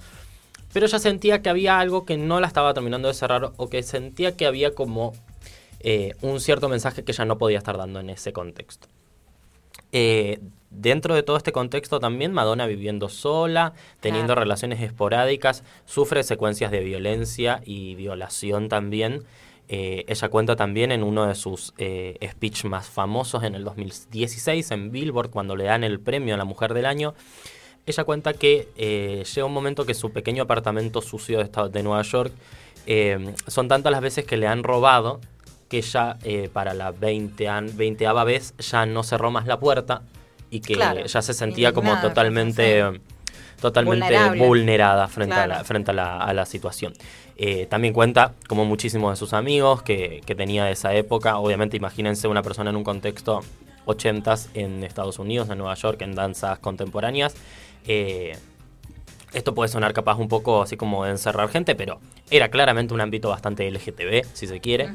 [0.74, 3.82] Pero ella sentía que había algo que no la estaba terminando de cerrar o que
[3.82, 5.14] sentía que había como
[5.80, 8.86] eh, un cierto mensaje que ella no podía estar dando en ese contexto.
[10.70, 14.42] Dentro de todo este contexto también Madonna viviendo sola, teniendo Claro.
[14.42, 19.24] relaciones esporádicas, sufre secuencias de violencia y violación también.
[19.72, 24.68] Eh, ella cuenta también en uno de sus eh, speech más famosos en el 2016
[24.72, 27.14] en Billboard cuando le dan el premio a la Mujer del Año.
[27.86, 31.82] ella cuenta que eh, llega un momento que su pequeño apartamento sucio de, esta- de
[31.84, 32.32] Nueva York
[32.86, 35.20] eh, son tantas las veces que le han robado
[35.68, 40.02] que ella eh, para la 20 veinteava vez ya no cerró más la puerta
[40.50, 41.04] y que Claro.
[41.06, 43.00] ya se sentía como totalmente.
[43.60, 44.46] Totalmente Vulnerable.
[44.46, 46.92] vulnerada frente, a, la, frente a, la, a la situación.
[47.36, 51.38] Eh, también cuenta como muchísimos de sus amigos que, que tenía de esa época.
[51.38, 53.40] Obviamente imagínense una persona en un contexto
[53.86, 57.34] 80s en Estados Unidos, en Nueva York, en danzas contemporáneas.
[57.86, 58.36] Eh,
[59.32, 63.00] esto puede sonar capaz un poco así como de encerrar gente, pero era claramente un
[63.00, 64.90] ámbito bastante LGTB, si se quiere.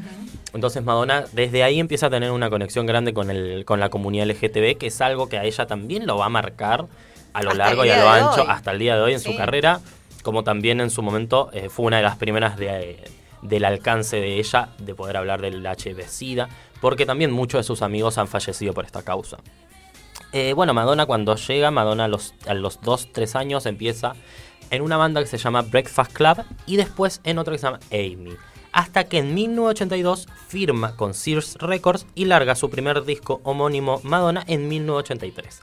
[0.54, 4.28] Entonces Madonna desde ahí empieza a tener una conexión grande con, el, con la comunidad
[4.28, 6.88] LGTB, que es algo que a ella también lo va a marcar
[7.36, 9.36] a lo Hasta largo y a lo ancho hasta el día de hoy en su
[9.36, 9.82] carrera,
[10.24, 13.04] como también en su momento eh, fue una de las primeras de,
[13.42, 16.48] del alcance de ella de poder hablar del HIV-Sida,
[16.80, 19.38] porque también muchos de sus amigos han fallecido por esta causa.
[20.32, 24.14] Eh, bueno, Madonna cuando llega, Madonna a los, a los 2, 3 años empieza
[24.70, 27.80] en una banda que se llama Breakfast Club y después en otra que se llama
[27.92, 28.36] Amy.
[28.72, 34.44] Hasta que en 1982 firma con Sears Records y larga su primer disco homónimo Madonna
[34.48, 35.62] en 1983.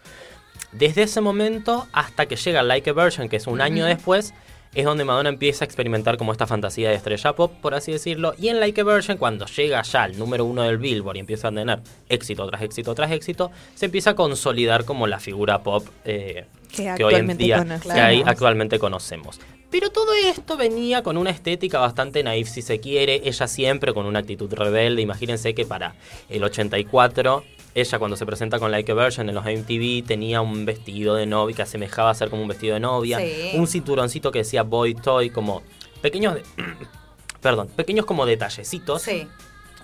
[0.73, 4.33] Desde ese momento hasta que llega Like a Virgin, que es un año después,
[4.75, 8.35] es donde Madonna empieza a experimentar como esta fantasía de estrella pop, por así decirlo.
[8.39, 11.49] Y en Like a Virgin, cuando llega ya al número uno del Billboard y empieza
[11.49, 15.87] a tener éxito tras éxito tras éxito, se empieza a consolidar como la figura pop
[16.07, 17.95] eh, Que que, hoy en día conocemos.
[17.95, 19.39] que ahí actualmente conocemos.
[19.71, 23.23] Pero todo esto venía con una estética bastante naif, si se quiere.
[23.25, 25.03] Ella siempre con una actitud rebelde.
[25.03, 25.95] Imagínense que para
[26.31, 27.43] el 84,
[27.75, 31.27] ella cuando se presenta con Like a Virgin en los MTV tenía un vestido de
[31.27, 33.19] novia que asemejaba a ser como un vestido de novia.
[33.19, 33.53] Sí.
[33.55, 35.63] Un cinturoncito que decía Boy Toy, como
[36.03, 36.35] pequeños.
[36.35, 36.43] de-
[37.41, 39.27] perdón, pequeños como detallecitos Sí.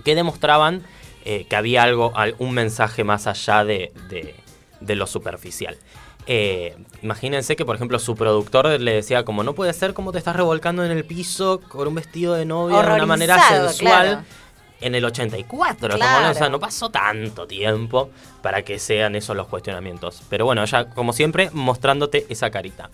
[0.04, 0.82] que demostraban
[1.24, 4.34] eh, que había algo, al- un mensaje más allá de, de-
[4.80, 5.76] de lo superficial.
[6.30, 10.18] Eh, imagínense que, por ejemplo, su productor le decía como, no puede ser como te
[10.18, 13.76] estás revolcando en el piso con un vestido de novia de una manera sensual.
[13.78, 14.22] claro.
[14.80, 16.18] En el 84, Claro.
[16.18, 18.10] como, o sea, no pasó tanto tiempo
[18.42, 20.22] para que sean esos los cuestionamientos.
[20.30, 22.88] Pero bueno, ella, como siempre, mostrándote esa carita.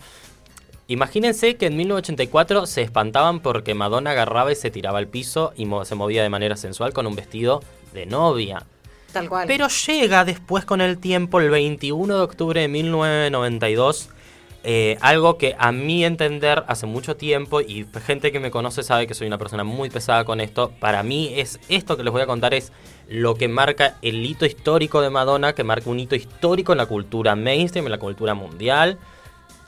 [0.87, 5.65] Imagínense que en 1984 se espantaban porque Madonna agarraba y se tiraba al piso y
[5.65, 8.63] mo- se movía de manera sensual con un vestido de novia.
[9.11, 9.47] Tal cual.
[9.47, 14.09] Pero llega después con el tiempo, el 21 de octubre de 1992,
[14.67, 19.05] eh, algo que a mi entender hace mucho tiempo y gente que me conoce sabe
[19.05, 22.23] que soy una persona muy pesada con esto, para mí es esto que les voy
[22.23, 22.71] a contar es
[23.07, 26.87] lo que marca el hito histórico de Madonna, que marca un hito histórico en la
[26.87, 28.97] cultura mainstream, en la cultura mundial,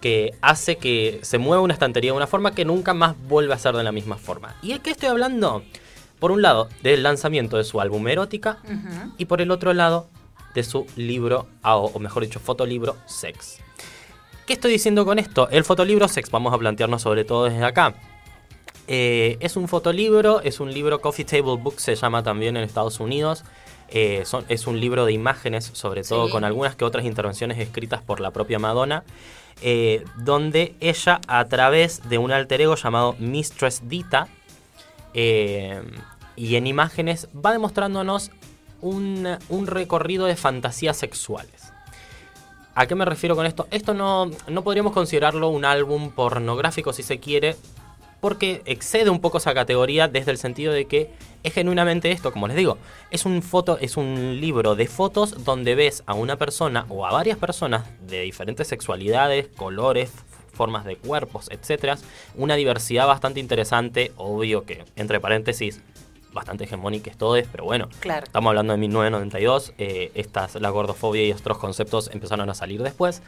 [0.02, 3.60] que hace que se mueva una estantería de una forma que nunca más vuelve a
[3.60, 4.56] ser de la misma forma.
[4.64, 5.62] ¿Y es que estoy hablando?
[6.18, 8.58] Por un lado, del lanzamiento de su álbum Erótica,
[9.20, 10.08] y por el otro lado
[10.56, 13.67] de su libro, ah, o mejor dicho, fotolibro Sex.
[14.48, 15.50] ¿Qué estoy diciendo con esto?
[15.50, 17.94] El fotolibro Sex, vamos a plantearnos sobre todo desde acá.
[18.88, 23.02] Eh, es un fotolibro, es un libro Coffee Table Book, se llama también en Estados
[23.02, 23.44] Unidos.
[23.90, 26.32] Eh, son- es un libro de imágenes, sobre todo Sí.
[26.32, 29.04] con algunas que otras intervenciones escritas por la propia Madonna,
[29.62, 34.30] eh, donde ella a través de un alter ego llamado Mistress Dita,
[35.14, 35.82] eh,
[36.38, 38.32] y en imágenes va demostrándonos
[38.82, 41.67] un, un recorrido de fantasías sexuales.
[42.78, 43.68] ¿A qué me refiero con esto?
[43.72, 47.56] Esto no, no podríamos considerarlo un álbum pornográfico si se quiere,
[48.22, 51.10] porque excede un poco esa categoría desde el sentido de que
[51.42, 52.78] es genuinamente esto, como les digo,
[53.10, 57.12] es un foto, es un libro de fotos donde ves a una persona o a
[57.12, 60.12] varias personas de diferentes sexualidades, colores,
[60.54, 61.98] formas de cuerpos, etcétera,
[62.36, 65.82] una diversidad bastante interesante, obvio que entre paréntesis
[66.38, 68.26] bastante hegemónica es todo es, pero bueno, Claro.
[68.26, 73.22] Estamos hablando de 1992, eh, estas, la gordofobia y otros conceptos empezaron a salir después,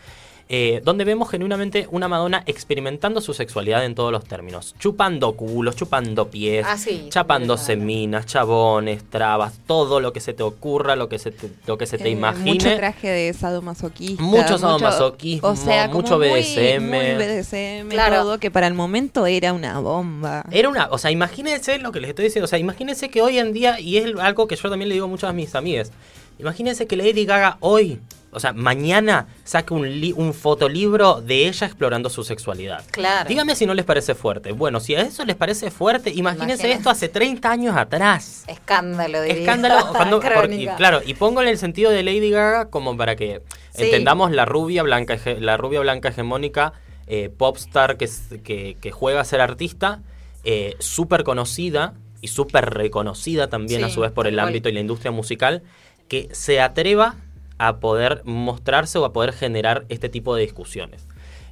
[0.51, 5.75] eh, donde vemos genuinamente una Madonna experimentando su sexualidad en todos los términos, chupando culos,
[5.75, 7.85] chupando pies, Ah, sí, chapándose completamente.
[7.85, 11.85] minas, chabones, trabas, todo lo que se te ocurra, lo que se te, lo que
[11.85, 12.51] se te Eh, imagine.
[12.53, 14.23] Mucho traje de sadomasoquista.
[14.23, 16.79] Mucho sadomasoquismo, o sea, como mucho muy- BDSM.
[16.89, 18.15] Muy, BDSM, Claro.
[18.23, 20.43] todo, que para el momento era una bomba.
[20.51, 23.37] Era una, o sea, imagínense lo que les estoy diciendo, o sea, imagínense que hoy
[23.37, 25.91] en día, y es algo que yo también le digo mucho a mis amigas,
[26.39, 27.99] imagínense que Lady Gaga hoy,
[28.31, 32.83] o sea, mañana saque un, li- un fotolibro de ella explorando su sexualidad.
[32.91, 33.27] Claro.
[33.27, 34.51] Dígame si no les parece fuerte.
[34.51, 36.71] Bueno, si a eso les parece fuerte, imagínense Imagínate.
[36.73, 38.43] esto hace 30 años atrás.
[38.47, 39.39] Escándalo, diría.
[39.41, 40.75] Escándalo, cuando, Crónica.
[40.75, 43.41] claro, y pongo en el sentido de Lady Gaga como para que
[43.73, 43.85] Sí.
[43.85, 46.73] entendamos la rubia blanca, la rubia blanca hegemónica,
[47.07, 48.07] eh, popstar que,
[48.43, 50.01] que, que juega a ser artista,
[50.43, 54.73] eh, súper conocida y súper reconocida también Sí, a su vez por el ámbito y
[54.73, 55.63] la industria musical,
[56.09, 57.15] que se atreva
[57.57, 61.07] a poder mostrarse o a poder generar este tipo de discusiones.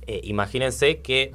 [0.08, 1.32] eh, imagínense que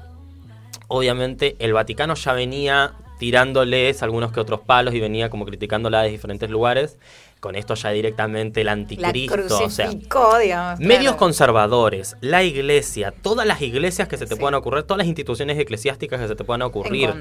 [0.89, 6.11] obviamente el Vaticano ya venía tirándoles algunos que otros palos y venía como criticándola de
[6.11, 6.99] diferentes lugares.
[7.43, 10.79] Con esto ya directamente el La anticristo, o sea, digamos.
[10.79, 11.17] Medios claro.
[11.17, 14.41] conservadores, la iglesia, todas las iglesias que se te Sí.
[14.41, 17.13] puedan ocurrir, todas las instituciones eclesiásticas que se te puedan ocurrir,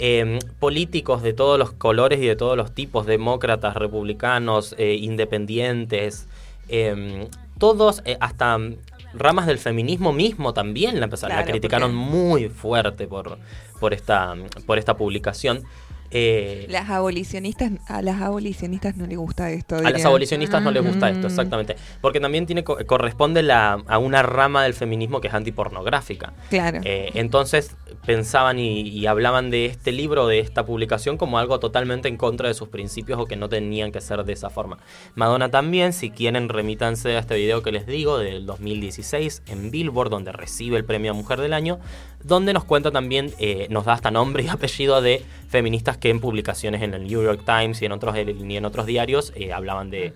[0.00, 6.26] eh, políticos de todos los colores y de todos los tipos, demócratas, republicanos, eh, independientes,
[6.68, 7.28] eh,
[7.60, 8.58] todos, eh, hasta
[9.14, 13.38] ramas del feminismo mismo también la, empezaron, la criticaron porque- muy fuerte por,
[13.78, 14.34] por, esta,
[14.66, 15.62] por esta publicación.
[16.10, 19.76] Eh, Las abolicionistas, a las abolicionistas no les gusta esto.
[19.76, 21.30] a las abolicionistas no les gusta esto, Mm.
[21.30, 21.76] exactamente.
[22.00, 26.32] Porque también tiene co- corresponde la, a una rama del feminismo que es antipornográfica.
[26.50, 26.80] Claro.
[26.84, 32.08] Eh, entonces pensaban y, y hablaban de este libro, de esta publicación, como algo totalmente
[32.08, 34.78] en contra de sus principios o que no tenían que ser de esa forma.
[35.14, 40.10] Madonna también, si quieren, remítanse a este video que les digo del 2016 en Billboard,
[40.10, 41.78] donde recibe el premio a Mujer del Año,
[42.24, 46.20] donde nos cuenta también, eh, nos da hasta nombre y apellido de feministas que en
[46.20, 49.90] publicaciones en el New York Times y en otros, y en otros diarios eh, hablaban
[49.90, 50.12] de,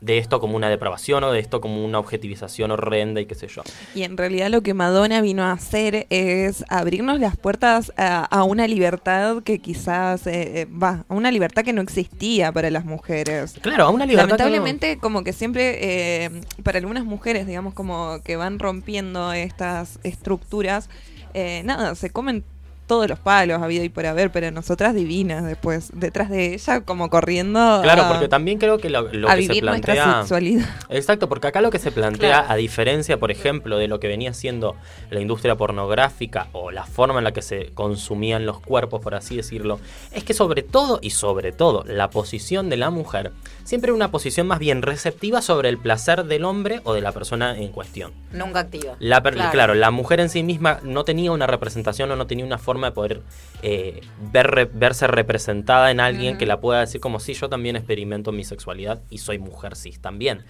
[0.00, 3.48] de esto como una depravación o de esto como una objetivización horrenda y qué sé
[3.48, 3.62] yo.
[3.94, 8.42] Y en realidad lo que Madonna vino a hacer es abrirnos las puertas a, a
[8.44, 12.86] una libertad que quizás eh, eh, va, a una libertad que no existía para las
[12.86, 13.54] mujeres.
[13.60, 16.30] Claro, a una libertad que no- Lamentablemente, como que siempre, eh,
[16.62, 20.88] para algunas mujeres, digamos, como que van rompiendo estas estructuras,
[21.34, 22.42] eh, nada, se comen
[22.90, 27.08] todos los palos habido y por haber, pero nosotras divinas después, detrás de ella, como
[27.08, 30.20] corriendo Claro, a, porque también creo que lo, lo a que se nuestra plantea...
[30.22, 30.68] sexualidad.
[30.88, 32.46] Exacto, porque acá lo que se plantea, Claro.
[32.52, 34.74] a diferencia, por ejemplo, de lo que venía siendo
[35.08, 39.36] la industria pornográfica o la forma en la que se consumían los cuerpos, por así
[39.36, 39.78] decirlo,
[40.10, 43.30] es que sobre todo y sobre todo la posición de la mujer
[43.62, 47.56] siempre una posición más bien receptiva sobre el placer del hombre o de la persona
[47.56, 48.12] en cuestión.
[48.32, 48.96] Nunca activa.
[48.98, 49.74] La claro.
[49.74, 52.92] la mujer en sí misma no tenía una representación o no tenía una forma de
[52.92, 53.22] poder
[53.62, 54.00] eh,
[54.32, 58.44] ver, verse representada en alguien que la pueda decir como sí, yo también experimento mi
[58.44, 60.44] sexualidad y soy mujer cis también.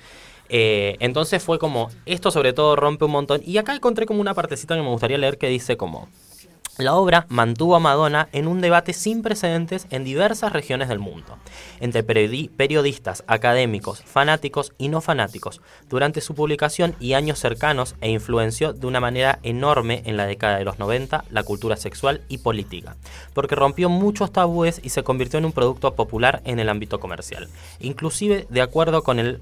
[0.48, 3.40] Eh, entonces fue como, esto sobre todo rompe un montón.
[3.44, 6.08] Y acá encontré como una partecita que me gustaría leer que dice como,
[6.80, 11.38] la obra mantuvo a Madonna en un debate sin precedentes en diversas regiones del mundo,
[11.80, 18.10] entre periodi- periodistas, académicos, fanáticos y no fanáticos, durante su publicación y años cercanos e
[18.10, 22.38] influenció de una manera enorme en la década de los 90 la cultura sexual y
[22.38, 22.96] política,
[23.34, 27.48] porque rompió muchos tabúes y se convirtió en un producto popular en el ámbito comercial.
[27.80, 29.40] Inclusive, de acuerdo con el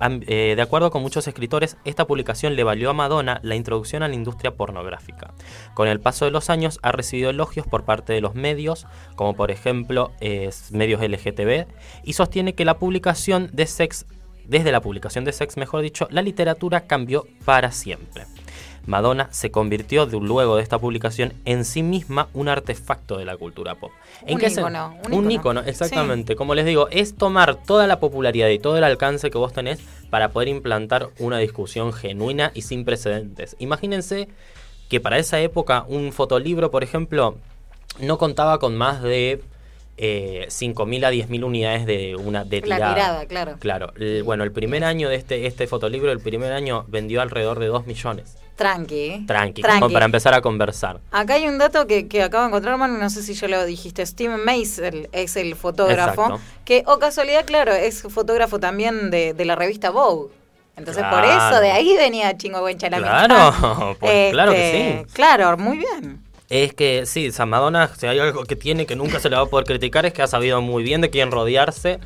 [0.00, 4.08] eh, de acuerdo con muchos escritores, esta publicación le valió a Madonna la introducción a
[4.08, 5.32] la industria pornográfica.
[5.74, 9.34] Con el paso de los años ha recibido elogios por parte de los medios, como
[9.34, 11.66] por ejemplo eh, medios LGTB,
[12.04, 14.06] y sostiene que la publicación de Sex,
[14.48, 18.24] desde la publicación de Sex, mejor dicho, la literatura cambió para siempre.
[18.86, 23.36] Madonna se convirtió de, luego de esta publicación en sí misma un artefacto de la
[23.36, 23.92] cultura pop.
[24.26, 25.60] Un qué se- ícono, un un ícono.
[25.60, 26.36] ícono, exactamente.
[26.36, 29.78] Como les digo, es tomar toda la popularidad y todo el alcance que vos tenés
[30.08, 33.56] para poder implantar una discusión genuina y sin precedentes.
[33.58, 34.28] Imagínense
[34.88, 37.36] que para esa época un fotolibro, por ejemplo,
[38.00, 39.42] no contaba con más de
[39.98, 43.26] eh, 5.000 a 10.000 unidades de una de La tirada.
[43.26, 43.56] claro.
[43.58, 47.58] Claro, el- bueno, el primer año de este, este fotolibro, el primer año vendió alrededor
[47.58, 48.36] de 2 millones.
[48.56, 49.24] Tranqui.
[49.26, 50.98] Tranqui, como para empezar a conversar.
[51.12, 53.64] Acá hay un dato que, que acabo de encontrar, Manu, no sé si ya lo
[53.64, 54.04] dijiste.
[54.04, 56.40] Steven Mace es el fotógrafo, Exacto.
[56.64, 60.32] que, o casualidad, claro, es fotógrafo también de, de la revista Vogue.
[60.76, 65.56] Entonces, por eso, de ahí venía Chingo Buencha la Claro, pues claro que Este, Claro,
[65.58, 66.20] muy bien.
[66.50, 69.42] Es que sí, San Madonna, si hay algo que tiene que nunca se le va
[69.42, 71.98] a poder criticar, es que ha sabido muy bien de quién rodearse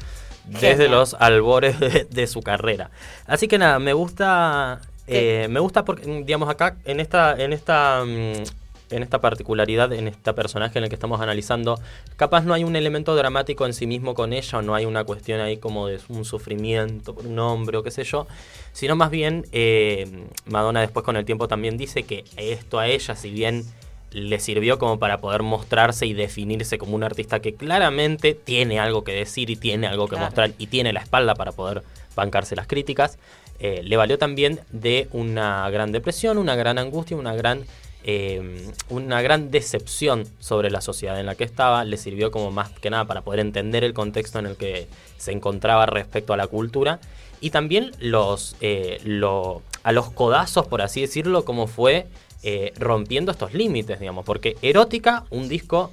[0.45, 2.91] desde los albores de, de su carrera.
[3.27, 8.05] Así que nada, me gusta, eh, me gusta porque, digamos, acá en esta, en esta,
[8.05, 8.43] mm,
[8.91, 11.79] en esta particularidad, en este personaje en el que estamos analizando,
[12.17, 15.05] capaz no hay un elemento dramático en sí mismo con ella, o no hay una
[15.05, 18.27] cuestión ahí como de un sufrimiento por un hombre o qué sé yo,
[18.73, 23.15] sino más bien eh, Madonna después con el tiempo también dice que esto a ella,
[23.15, 23.65] si bien
[24.13, 29.05] le sirvió como para poder mostrarse y definirse como un artista que claramente tiene algo
[29.05, 30.27] que decir y tiene algo que Claro.
[30.27, 31.83] mostrar y tiene la espalda para poder
[32.17, 33.19] bancarse las críticas.
[33.65, 37.65] eh, le valió también de una gran depresión, una gran angustia, una gran,
[38.03, 41.85] eh, una gran decepción sobre la sociedad en la que estaba.
[41.85, 45.31] Le sirvió como más que nada para poder entender el contexto en el que se
[45.31, 46.99] encontraba respecto a la cultura.
[47.41, 52.07] Y también los, eh, lo- a los codazos, por así decirlo, como fue
[52.43, 54.25] eh, rompiendo estos límites, digamos.
[54.25, 55.93] Porque Erótica, un disco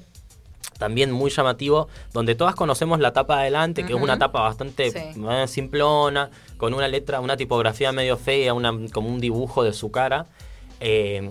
[0.78, 4.98] también muy llamativo, donde todas conocemos la tapa adelante, que es una tapa bastante Sí.
[5.30, 9.90] eh, simplona, con una letra, una tipografía medio fea, una, como un dibujo de su
[9.90, 10.26] cara.
[10.80, 11.28] Eh,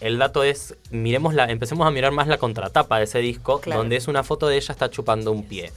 [0.00, 3.80] el dato es, miremos la, empecemos a mirar más la contratapa de ese disco, Claro.
[3.80, 5.72] donde es una foto de ella está chupando un pie.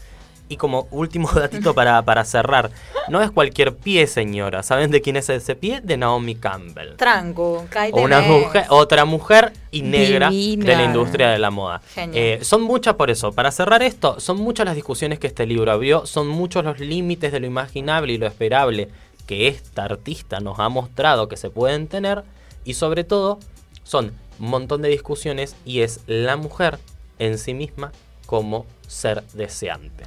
[0.50, 2.72] Y como último datito para, para cerrar,
[3.10, 4.64] no es cualquier pie, señora.
[4.64, 5.82] ¿Saben de quién es ese pie?
[5.82, 6.96] De Naomi Campbell.
[6.96, 10.66] Tranco, una mujer, otra mujer y negra Divina.
[10.66, 11.82] de la industria de la moda.
[11.94, 12.16] Genial.
[12.16, 13.32] Eh, son muchas por eso.
[13.32, 17.32] Para cerrar esto, son muchas las discusiones que este libro abrió, son muchos los límites
[17.32, 18.90] de lo imaginable y lo esperable
[19.28, 22.24] que esta artista nos ha mostrado que se pueden tener
[22.64, 23.40] y sobre todo
[23.84, 26.80] son un montón de discusiones y es la mujer
[27.20, 27.92] en sí misma
[28.26, 30.06] como ser deseante.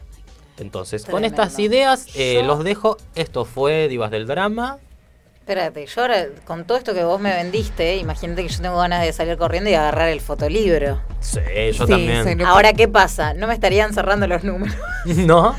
[0.61, 2.97] Entonces, con estas ideas eh, Yo- los dejo.
[3.15, 4.79] Esto fue Divas del Drama.
[5.41, 9.03] Espérate, yo ahora, con todo esto que vos me vendiste, imagínate que yo tengo ganas
[9.03, 11.01] de salir corriendo y agarrar el fotolibro.
[11.19, 11.41] Sí,
[11.73, 12.43] yo Sí, también.
[12.43, 13.35] Ahora, ¿qué pasa?
[13.35, 14.77] No me estarían cerrando los números.
[15.07, 15.57] ¿No?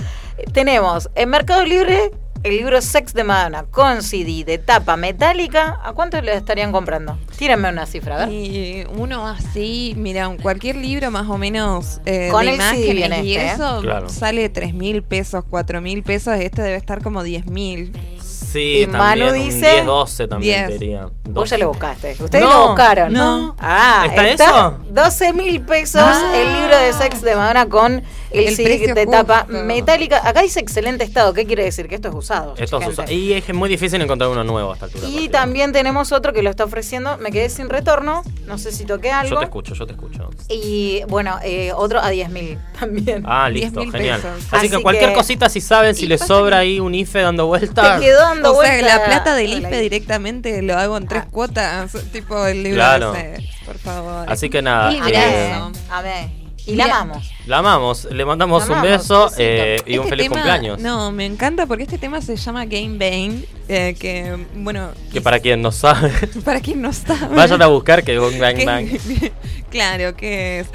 [0.53, 2.11] Tenemos en Mercado Libre
[2.43, 5.79] el libro Sex de Madonna con CD de tapa metálica.
[5.83, 7.17] ¿A cuánto le estarían comprando?
[7.37, 8.29] Tírenme una cifra, a ver.
[8.33, 12.95] Y uno así, mira, cualquier libro más o menos eh, Con de el CD imágenes
[12.95, 13.51] viene y este, ¿eh?
[13.53, 14.09] eso Claro.
[14.09, 16.35] sale 3 mil pesos, 4 mil pesos.
[16.39, 17.91] Este debe estar como 10 mil.
[18.21, 19.29] Sí, Y Manu también.
[19.29, 20.79] un dice 10, 12 también 10.
[20.79, 21.01] diría.
[21.23, 21.57] Vos ya 12.
[21.59, 22.15] lo buscaste.
[22.19, 23.13] Ustedes No, lo buscaron.
[23.13, 23.55] no.
[23.59, 24.77] Ah, ¿Está eso?
[24.89, 26.33] 12 mil pesos Ah.
[26.35, 28.03] el libro de sex de Madonna con
[28.33, 30.21] el, El precio de tapa metálica.
[30.27, 31.33] Acá dice excelente estado.
[31.33, 31.87] ¿Qué quiere decir?
[31.87, 32.53] Que esto es usado.
[32.57, 33.01] Esto es gente.
[33.01, 35.07] usa- Y es muy difícil encontrar uno nuevo a esta altura.
[35.07, 37.17] Y también tenemos otro que lo está ofreciendo.
[37.17, 38.23] Me quedé sin retorno.
[38.47, 39.35] No sé si toqué algo.
[39.35, 40.29] Yo te escucho, yo te escucho.
[40.49, 43.23] Y bueno, eh, otro a 10 mil también.
[43.25, 44.21] Ah, 10.000 listo, genial.
[44.21, 44.37] pesos.
[44.51, 47.21] Así, que Así cualquier que- cosita, si saben, si les sobra que- ahí un IFE
[47.21, 47.99] dando vueltas.
[47.99, 51.23] Te quedó dando O sea, vuelta la plata del IFE directamente lo hago en tres
[51.25, 51.29] Ah.
[51.31, 51.91] cuotas.
[52.11, 53.15] Tipo el libro Claro.
[53.15, 54.25] ese, por favor.
[54.31, 54.91] Así que nada.
[55.09, 55.53] Eh,
[55.89, 56.40] a ver.
[56.67, 57.31] Y la amamos.
[57.47, 60.79] la amamos, le mandamos La un amamos, beso eh, y un Este feliz tema- cumpleaños.
[60.79, 63.45] No, me encanta porque este tema se llama Game Bane.
[63.67, 66.11] eh, que, bueno, Que para quien no sabe,
[66.45, 67.35] para quien no sabe.
[67.35, 68.87] vayan a buscar que Bang Bang que- Bang.
[69.71, 70.67] claro, que es.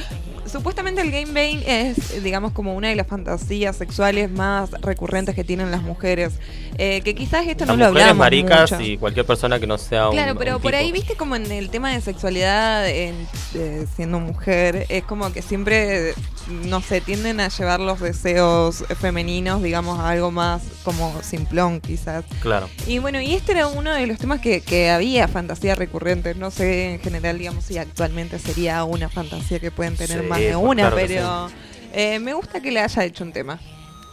[0.51, 5.45] Supuestamente el Game Bane es, digamos, como una de las fantasías sexuales más recurrentes que
[5.45, 6.35] tienen las mujeres.
[6.79, 8.83] Eh, que quizás esto Las no lo hablamos maricas mucho.
[8.83, 10.83] y cualquier persona que no sea un Claro, pero un por tipo.
[10.83, 15.41] ahí, viste, como en el tema de sexualidad, en- eh, siendo mujer, es como que
[15.43, 16.15] siempre,
[16.49, 22.25] no sé, tienden a llevar los deseos femeninos, digamos, a algo más como simplón, quizás.
[22.41, 22.69] Claro.
[22.87, 26.35] Y bueno, y este era uno de los temas que, que había fantasía recurrente.
[26.35, 30.39] No sé en general, digamos, si actualmente sería una fantasía que pueden tener Sí, más
[30.39, 31.49] de pues una, claro pero
[31.93, 33.59] eh, me gusta que le haya hecho un tema.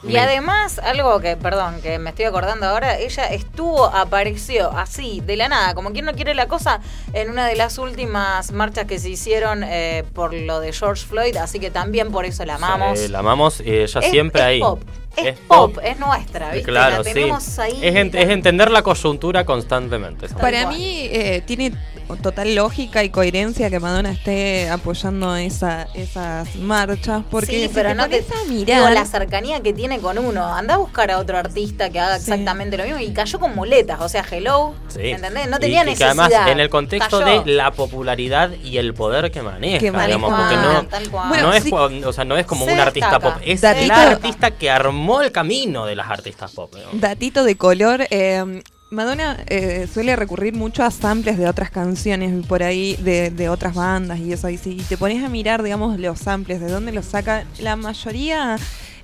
[0.06, 5.38] Y además, algo que, perdón, que me estoy acordando ahora, ella estuvo, apareció así, de
[5.38, 6.82] la nada, como quien no quiere la cosa,
[7.14, 11.38] en una de las últimas marchas que se hicieron eh, por lo de George Floyd,
[11.38, 13.00] así que también por eso la amamos.
[13.00, 14.60] Sí, la amamos y ella Es- siempre es ahí.
[14.60, 14.82] Pop,
[15.18, 16.64] es, pop, es nuestra, ¿viste?
[16.70, 17.62] Claro, la tenemos sí.
[17.62, 17.80] ahí.
[17.82, 20.28] Es, ent- es entender la coyuntura constantemente.
[20.30, 20.76] Para cual.
[20.78, 21.74] mí eh, tiene
[22.22, 27.90] total lógica y coherencia que Madonna esté apoyando esa, esas marchas, porque sí, si pero
[27.90, 28.94] te no te pones a digo, mirar...
[28.94, 30.46] la cercanía que tiene con uno.
[30.46, 32.32] Anda a buscar a otro artista que haga Sí.
[32.32, 35.10] exactamente lo mismo y cayó con muletas, o sea, hello, Sí.
[35.10, 35.48] ¿entendés?
[35.50, 36.10] No Y- tenía y, que necesidad.
[36.20, 37.44] además en el contexto Cayó.
[37.44, 40.08] de la popularidad y el poder que maneja, Que maneja.
[40.18, 41.30] digamos, porque no, Tal cual.
[41.30, 41.66] Bueno, no es,
[42.06, 43.34] o sea, no es como un artista destaca.
[43.36, 46.74] pop, es Datito- la artista que armó el camino de las artistas pop.
[46.94, 48.08] Datito de color.
[48.10, 53.50] eh, Madonna eh, suele recurrir mucho a samples de otras canciones por ahí, de, de
[53.50, 54.50] otras bandas y eso.
[54.50, 58.58] Y si te pones a mirar, digamos, los samples, de dónde los saca, la mayoría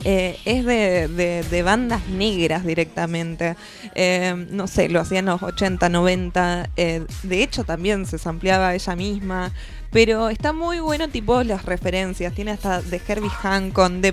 [0.03, 3.55] eh, es de, de- de bandas negras directamente.
[3.95, 6.69] Eh, no sé, lo hacían los 80, 90.
[6.77, 9.51] eh, de hecho, también se sampleaba ella misma.
[9.91, 12.33] Pero está muy bueno, tipo, las referencias.
[12.35, 14.11] Tiene hasta de Herbie Hancock, de,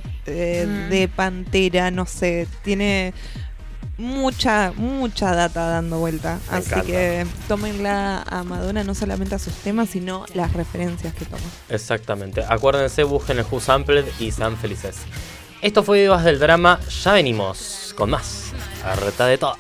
[0.67, 0.91] Mm.
[0.91, 2.49] de Pantera, no sé.
[2.65, 3.13] Tiene
[3.99, 6.39] mucha, mucha data dando vuelta.
[6.51, 6.87] Me Así encanta.
[6.87, 11.43] que tómenla a Madonna no solamente a sus temas, sino las referencias que toma.
[11.69, 12.43] Exactamente.
[12.49, 14.97] Acuérdense, busquen el Who Sampled y sean felices.
[15.67, 16.79] Esto fue Divas del Drama.
[17.03, 18.53] Ya venimos con más.
[18.85, 19.57] Harta de todo.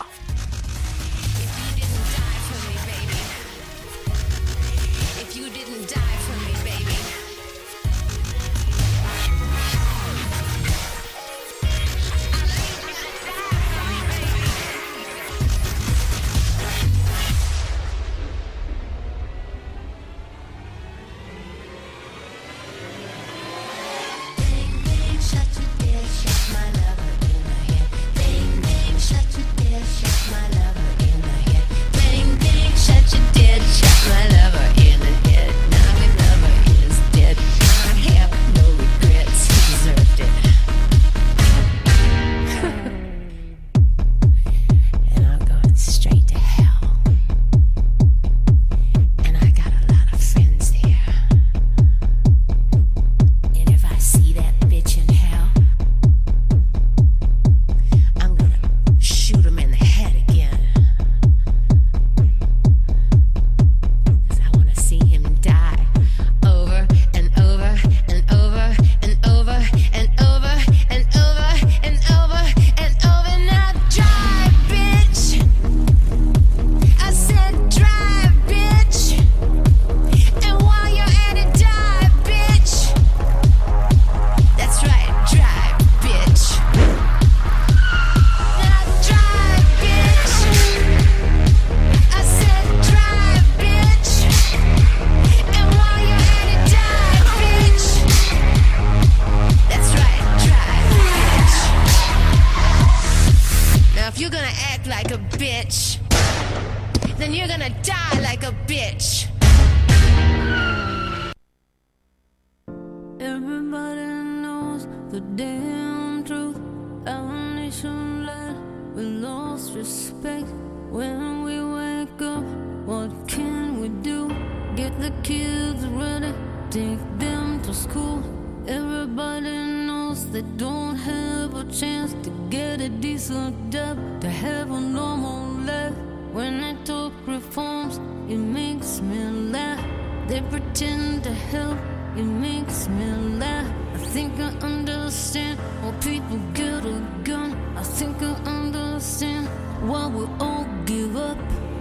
[124.86, 126.32] Get the kids ready,
[126.70, 128.22] take them to school.
[128.68, 129.50] Everybody
[129.84, 135.42] knows they don't have a chance to get a decent job, to have a normal
[135.66, 135.92] life.
[136.32, 137.98] When I talk reforms,
[138.30, 139.18] it makes me
[139.50, 139.84] laugh.
[140.28, 141.78] They pretend to help,
[142.16, 143.10] it makes me
[143.40, 143.66] laugh.
[143.92, 147.56] I think I understand why people get a gun.
[147.76, 149.48] I think I understand
[149.82, 151.38] why we all give up.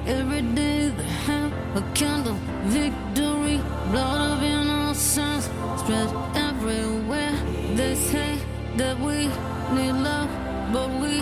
[0.08, 1.45] Every day they have
[1.76, 3.58] a candle, victory,
[3.92, 5.50] blood of innocence
[5.80, 7.36] spread everywhere.
[7.76, 8.38] They say
[8.78, 9.28] that we
[9.76, 10.30] need love,
[10.72, 11.20] but we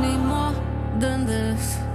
[0.00, 0.54] need more
[1.00, 1.85] than this.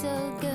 [0.00, 0.49] so good.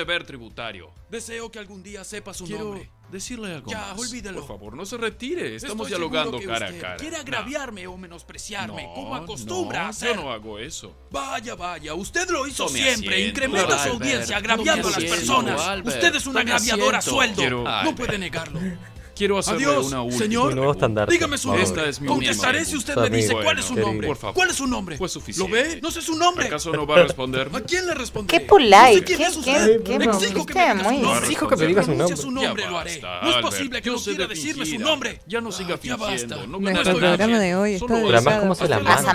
[0.00, 0.90] Deber tributario.
[1.10, 2.90] Deseo que algún día sepa su Quiero nombre.
[3.10, 3.98] decirle algo Ya, más.
[4.00, 4.40] olvídelo.
[4.40, 5.56] Por favor, no se retire.
[5.56, 6.96] Estamos Estoy dialogando que cara a cara.
[6.96, 7.22] Quiere No.
[7.22, 10.16] agraviarme o menospreciarme, No, como acostumbra no, hacer.
[10.16, 10.96] Yo no hago eso.
[11.10, 13.14] Vaya, vaya, usted lo hizo Tome siempre.
[13.16, 13.92] asiento, Incrementa su Albert.
[14.02, 15.60] audiencia agraviando a las personas.
[15.60, 15.96] Albert.
[15.96, 17.36] Usted es un agraviador a sueldo.
[17.36, 18.60] Quiero- no puede negarlo.
[19.20, 20.18] Quiero hacerle Adiós, una última.
[20.18, 21.06] señor.
[21.10, 21.62] Dígame su nombre.
[21.64, 23.86] Esta es mi Contestaré si usted me dice Bueno, cuál es su querido.
[23.88, 24.06] nombre.
[24.08, 24.34] Por favor.
[24.34, 24.96] ¿Cuál es su nombre?
[24.96, 25.52] Fue ¿Lo suficiente.
[25.52, 25.78] ve?
[25.82, 26.46] No sé su nombre.
[26.46, 27.50] ¿Acaso no va a responder?
[27.52, 28.32] ¿A quién le responde?
[28.32, 29.82] Qué polite, ¿quién qué, es qué, usted?
[29.82, 30.96] qué, Exijo que me qué diga su muy...
[31.02, 31.18] nombre.
[31.18, 32.18] Exijo que me diga su Pronuncia nombre.
[32.22, 32.92] su nombre, Ya lo haré.
[33.00, 35.20] basta, No es posible que no quiera de decirme su nombre.
[35.26, 36.06] Ya no siga Ya basta.
[36.16, 36.46] fingiendo.
[36.46, 37.38] Nuestro programa haciendo.
[37.40, 39.14] de hoy Solo está voy Pero además, dedicado ¿cómo se la manda?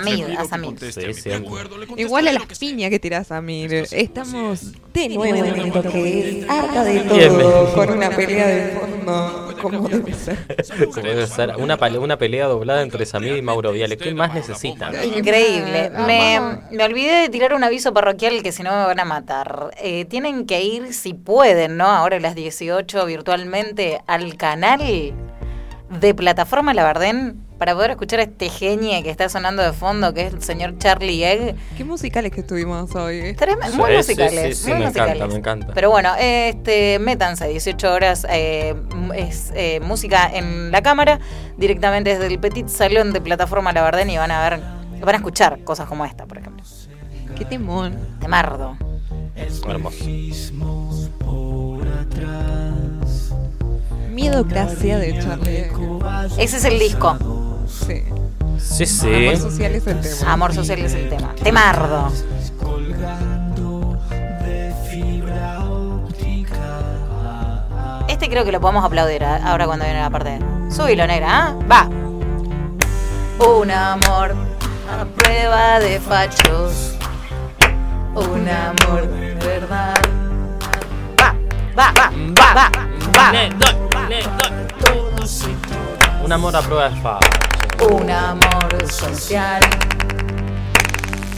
[1.96, 3.88] Igual a lo las piñas que tirás, Samir.
[3.90, 4.60] Estamos
[4.94, 10.12] de nuevo en que es harta de todo, con una pelea de fondo, como debe
[10.12, 10.36] ser.
[10.86, 13.96] Como debe ser una, pale- una pelea doblada entre Samir y Mauro Viale.
[13.96, 14.92] ¿Qué más necesitan?
[15.04, 15.90] Increíble.
[16.06, 16.40] Me,
[16.70, 19.70] me olvidé de tirar un aviso parroquial que si no me van a matar.
[19.82, 21.86] Eh, tienen que ir, si pueden, ¿no?
[21.86, 24.80] Ahora a las 18 virtualmente al canal
[26.00, 30.26] de Plataforma Labardén para poder escuchar a este genio que está sonando de fondo, que
[30.26, 31.56] es el señor Charlie Egg.
[31.76, 33.34] Qué musicales que estuvimos hoy.
[33.38, 34.58] Sí, muy musicales.
[34.58, 35.16] sí, sí, muy me musicales.
[35.16, 35.72] encanta, me encanta.
[35.74, 38.74] Pero bueno, este, métanse 18 horas, eh,
[39.14, 41.20] es eh, música en la cámara,
[41.56, 44.60] directamente desde el Petit Salón de Plataforma Labardén y van a ver,
[45.00, 46.64] van a escuchar cosas como esta, por ejemplo.
[47.36, 47.98] Qué temón.
[48.20, 48.76] De Mardo.
[49.68, 50.04] Hermoso.
[54.10, 55.66] Miedocracia de Charlie.
[56.38, 57.16] Ese es el disco.
[57.66, 58.04] Sí.
[58.58, 59.28] Sí, sí.
[59.28, 60.32] Amor social es el tema.
[60.32, 61.34] Amor social es el tema.
[61.42, 62.12] Temardo.
[68.08, 69.40] Este creo que lo podemos aplaudir ¿eh?
[69.44, 70.38] ahora cuando viene la parte.
[70.70, 71.54] Subilo, negra, ¿ah?
[71.70, 71.88] Va.
[73.44, 74.34] Un amor
[74.90, 76.94] a prueba de fachos.
[78.14, 79.94] Un amor de verdad.
[81.20, 81.34] Va,
[81.76, 82.70] va, va, va, va,
[83.16, 83.32] va.
[83.32, 84.66] Le doy, le doy.
[86.24, 87.20] Un amor a prueba de fama.
[87.80, 89.60] Un amor social.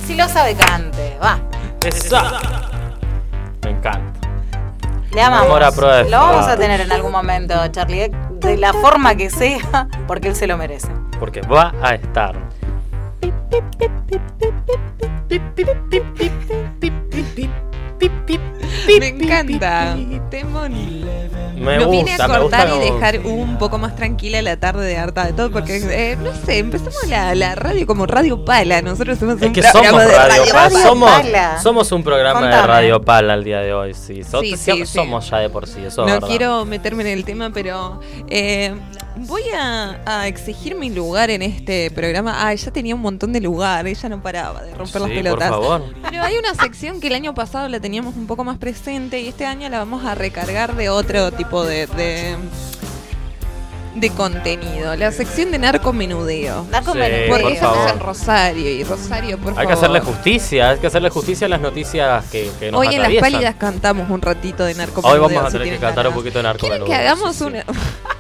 [0.07, 1.19] Si lo sabe, cante.
[1.23, 1.39] Va.
[1.85, 2.41] Esa.
[3.65, 4.21] Me encanta.
[5.13, 5.47] Le amamos.
[5.47, 8.73] Amor a prueba de lo vamos a tener en algún momento, Charlie, eh, de la
[8.73, 10.89] forma que sea, porque él se lo merece.
[11.19, 12.37] Porque va a estar.
[19.01, 19.97] Me encanta.
[20.31, 21.28] Temón.
[21.59, 22.59] Me gusta, viene a me gusta.
[22.65, 26.17] cortar y dejar un poco más tranquila la tarde de harta de todo, porque, eh,
[26.23, 28.83] no sé, empezamos la, la radio como Radio Pala.
[28.83, 30.63] Nosotros somos Es un que programa somos de Radio, Pala.
[30.69, 31.61] Radio Somos, Pala.
[31.63, 32.63] somos un programa de.
[32.67, 34.23] Radio Pala al día de hoy, sí.
[34.25, 34.87] So- Sí, so- sí, sí.
[34.87, 36.29] somos ya de por sí, eso es No verdad.
[36.29, 38.75] quiero meterme en el tema, pero eh,
[39.17, 42.47] voy a, a exigir mi lugar en este programa.
[42.49, 45.51] Ah, ya tenía un montón de lugar, ella no paraba de romper las pelotas.
[45.51, 45.85] por favor.
[46.11, 49.29] Pero hay una sección que el año pasado la teníamos un poco más presente y
[49.29, 52.37] este año la vamos a recargar de otro tipo de, de,
[53.95, 54.95] de contenido.
[54.97, 56.67] La sección de narcomenudeo.
[56.71, 57.25] Narcomenudeo.
[57.25, 57.91] Sí, Porque por estamos favor.
[57.93, 59.67] en Rosario y Rosario, por Hay favor.
[59.69, 63.03] que hacerle justicia, hay que hacerle justicia a las noticias que, que nos Hoy en
[63.03, 65.25] las pálidas cantamos un ratito de narcomenudeo.
[65.25, 67.33] Hoy vamos a si tener que cantar un poquito de narco ¿Quieren que menudo, hagamos
[67.37, 67.45] sí, sí.
[67.45, 67.65] una...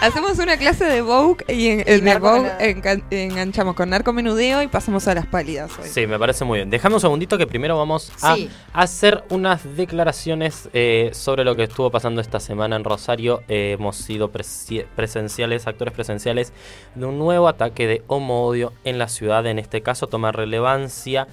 [0.00, 4.66] Hacemos una clase de Vogue y en, Y de Vogue engan- enganchamos con narcomenudeo y
[4.68, 5.88] pasamos a las pálidas hoy.
[5.88, 6.70] Sí, me parece muy bien.
[6.70, 8.50] Dejame un segundito que primero vamos a Sí.
[8.72, 13.42] hacer unas declaraciones eh, sobre lo que estuvo pasando esta semana en Rosario.
[13.48, 16.52] Eh, hemos sido presenciales, actores presenciales
[16.94, 19.46] de un nuevo ataque de homo-odio en la ciudad.
[19.46, 21.26] En este caso toma relevancia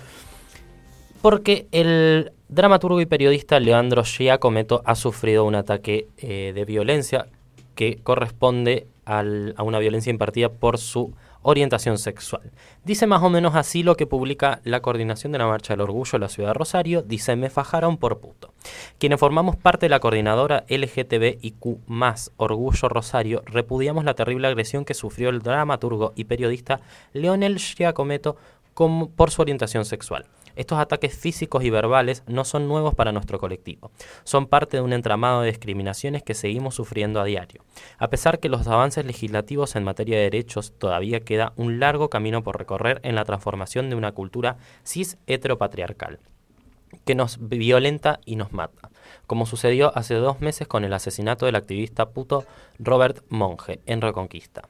[1.22, 7.28] porque el dramaturgo y periodista Leandro Giacometto ha sufrido un ataque eh, de violencia
[7.82, 9.24] que corresponde a
[9.64, 12.52] una violencia impartida por su orientación sexual.
[12.86, 16.12] Dice más o menos así lo que publica la coordinación de la Marcha del Orgullo
[16.12, 17.02] de la Ciudad de Rosario.
[17.02, 18.54] Dice, me fajaron por puto.
[19.00, 21.80] Quienes formamos parte de la coordinadora LGTBIQ
[22.38, 26.82] Orgullo Rosario, repudiamos la terrible agresión que sufrió el dramaturgo y periodista
[27.14, 28.36] Leonel Giacometto
[28.76, 30.26] como- por su orientación sexual.
[30.56, 33.92] Estos ataques físicos y verbales no son nuevos para nuestro colectivo.
[34.24, 37.64] Son parte de un entramado de discriminaciones que seguimos sufriendo a diario.
[37.98, 42.44] A pesar que los avances legislativos en materia de derechos todavía queda un largo camino
[42.44, 46.20] por recorrer en la transformación de una cultura cis heteropatriarcal
[47.06, 48.90] que nos violenta y nos mata,
[49.28, 52.46] como sucedió hace dos meses con el asesinato del activista puto
[52.80, 54.64] Robert Monge en Reconquista.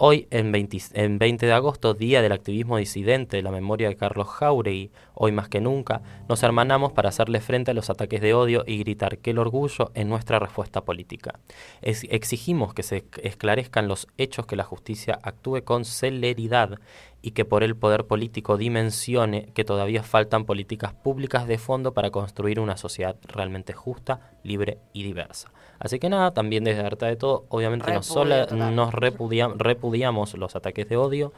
[0.00, 3.96] Hoy, en 20, en 20 de agosto, Día del Activismo Disidente de la Memoria de
[3.96, 8.34] Carlos Jauregui, Hoy más que nunca, nos hermanamos para hacerle frente a los ataques de
[8.34, 11.40] odio y gritar que el orgullo es nuestra respuesta política.
[11.82, 16.78] Es- exigimos que se esclarezcan los hechos, que la justicia actúe con celeridad
[17.20, 22.10] y que por el poder político dimensione que todavía faltan políticas públicas de fondo para
[22.10, 25.50] construir una sociedad realmente justa, libre y diversa.
[25.80, 28.76] Así que nada, también desde Harta de Todo, obviamente nos, Repudio sola- total.
[28.76, 31.32] nos repudia- repudiamos los ataques de odio,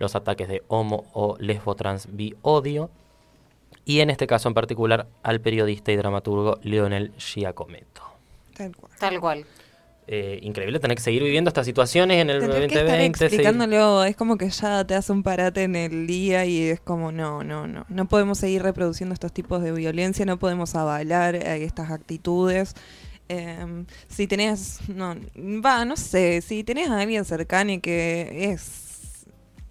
[0.00, 2.90] los ataques de homo o lesbo trans bi odio,
[3.90, 8.02] y en este caso en particular al periodista y dramaturgo Leonel Giacometto.
[8.56, 8.92] Tal cual.
[8.98, 9.46] Tal cual.
[10.12, 13.18] Eh, increíble tener que seguir viviendo estas situaciones en el Tener que estar 2020.
[13.18, 16.80] seguir- explicándolo es como que ya te hace un parate en el día y es
[16.80, 17.86] como no, no, no.
[17.88, 22.74] No podemos seguir reproduciendo estos tipos de violencia, no podemos avalar eh, estas actitudes.
[23.28, 25.14] Em, si tenés, no,
[25.64, 28.89] va, no sé, si tenés a alguien cercano y que es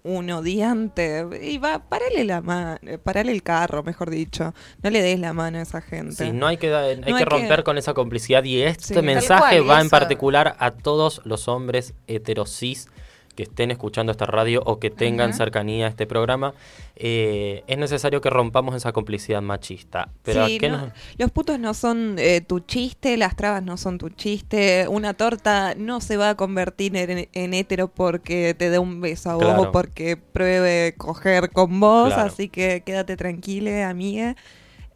[0.02, 4.54] un odiante, y va, parale la mano, parale el carro, mejor dicho.
[4.82, 6.24] No le des la mano a esa gente.
[6.24, 8.62] Sí, no hay que, da- hay No que hay que- romper con esa complicidad y
[8.62, 9.02] este Sí.
[9.02, 12.88] Mensaje cual, va en particular a todos los hombres heterosis
[13.40, 16.52] que estén escuchando esta radio o que tengan cercanía a este programa.
[16.94, 20.10] Eh, es necesario que rompamos esa complicidad machista.
[20.22, 23.62] Pero Sí, ¿a qué no, nos- Los putos no son eh, tu chiste, las trabas
[23.62, 28.52] no son tu chiste, una torta no se va a convertir en, en hétero porque
[28.52, 32.28] te dé un beso a vos o porque pruebe coger con vos, Claro.
[32.30, 34.36] así que quédate tranquila, amiga,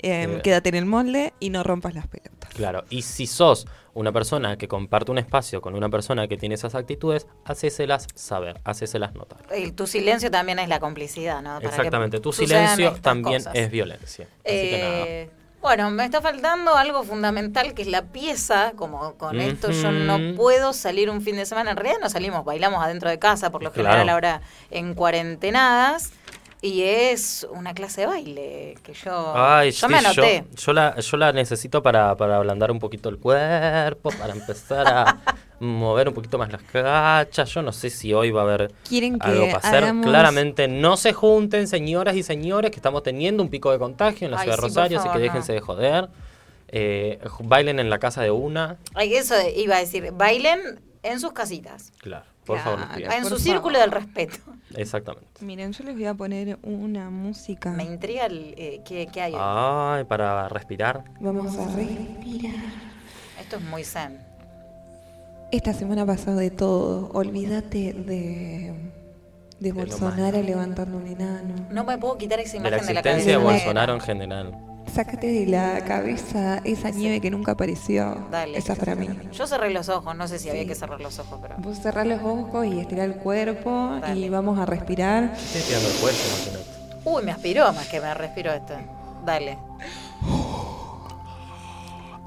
[0.03, 0.41] eh, Eh.
[0.45, 2.44] quédate en el molde y no rompas las pelotas.
[2.55, 6.55] Claro, y si sos una persona que comparte un espacio con una persona que tiene
[6.57, 9.39] esas actitudes, hacéselas saber, hacéselas notar.
[9.77, 11.57] Tu silencio también es la complicidad, ¿no?
[11.57, 13.55] Para Exactamente, tu silencio también cosas.
[13.55, 14.27] es violencia.
[14.45, 15.05] Así que nada.
[15.07, 15.31] Eh,
[15.63, 18.73] bueno, me está faltando algo fundamental que es la pieza.
[18.77, 21.71] Como con esto yo no puedo salir un fin de semana.
[21.71, 23.89] En realidad no salimos, bailamos adentro de casa, por lo Claro.
[23.89, 24.41] general ahora
[24.71, 26.13] en cuarentenadas.
[26.63, 30.45] Y es una clase de baile que yo, Ay, yo sí, me anoté.
[30.51, 34.87] Yo, yo la, yo la necesito para, para ablandar un poquito el cuerpo, para empezar
[34.89, 35.19] a
[35.61, 37.51] mover un poquito más las cachas.
[37.51, 39.95] Yo no sé si hoy va a haber Quieren que algo para hacer.
[40.03, 44.31] Claramente no se junten, señoras y señores, que estamos teniendo un pico de contagio en
[44.31, 45.21] la Ay, ciudad de sí, Rosario, así que no.
[45.21, 46.09] déjense de joder.
[46.69, 48.79] Eh, bailen en la casa de una.
[48.95, 51.93] Ay, eso iba a decir, bailen en sus casitas.
[51.99, 52.83] Claro, por Claro.
[52.95, 53.41] En por su favor.
[53.41, 54.39] círculo del respeto.
[54.77, 55.45] Exactamente.
[55.45, 57.71] Miren, yo les voy a poner una música.
[57.71, 59.35] Me intriga el, eh, qué, qué hay.
[59.37, 61.05] Ay, para respirar.
[61.21, 62.55] Vamos a respirar.
[63.41, 64.19] Esto es muy zen.
[65.53, 67.11] Esta semana pasó de todo.
[67.13, 68.75] Olvídate de,
[69.61, 71.55] de Bolsonaro levantando un enano.
[71.71, 73.65] No me puedo quitar esa De la imagen de la, existencia de cabeza.
[73.65, 74.74] Bolsonaro en general.
[74.93, 78.27] Sácate de la cabeza esa nieve que nunca apareció.
[78.31, 78.57] Dale.
[78.59, 79.09] Esa es para mí.
[79.33, 81.57] Yo cerré los ojos, no sé si había que cerrar los ojos, pero.
[81.59, 84.27] Vos cerrá los ojos y estirar el cuerpo Dale.
[84.27, 85.33] y vamos a respirar.
[85.35, 86.75] Estoy tirando el cuello, imagínate.
[87.05, 88.75] Uy, me aspiró más que me respiró esto.
[89.25, 89.59] Dale.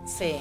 [0.06, 0.36] Sí.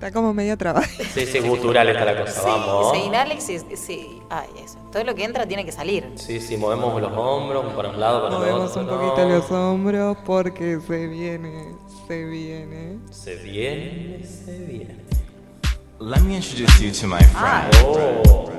[0.00, 0.88] Está como medio trabajo.
[1.12, 2.90] Sí, sí, gutural está la cosa, vamos.
[2.90, 3.76] Se inhala y se.
[3.76, 4.22] Sí.
[4.30, 4.78] Ay, eso.
[4.90, 6.10] Todo lo que entra tiene que salir.
[6.14, 8.94] Sí, sí, movemos los hombros para un lado, para el Movemos otro.
[8.94, 11.74] un poquito los hombros porque se viene,
[12.08, 12.98] se viene.
[13.10, 14.96] Se viene, se viene.
[15.98, 17.70] Let me introduce you to my friend.
[17.84, 18.50] Oh,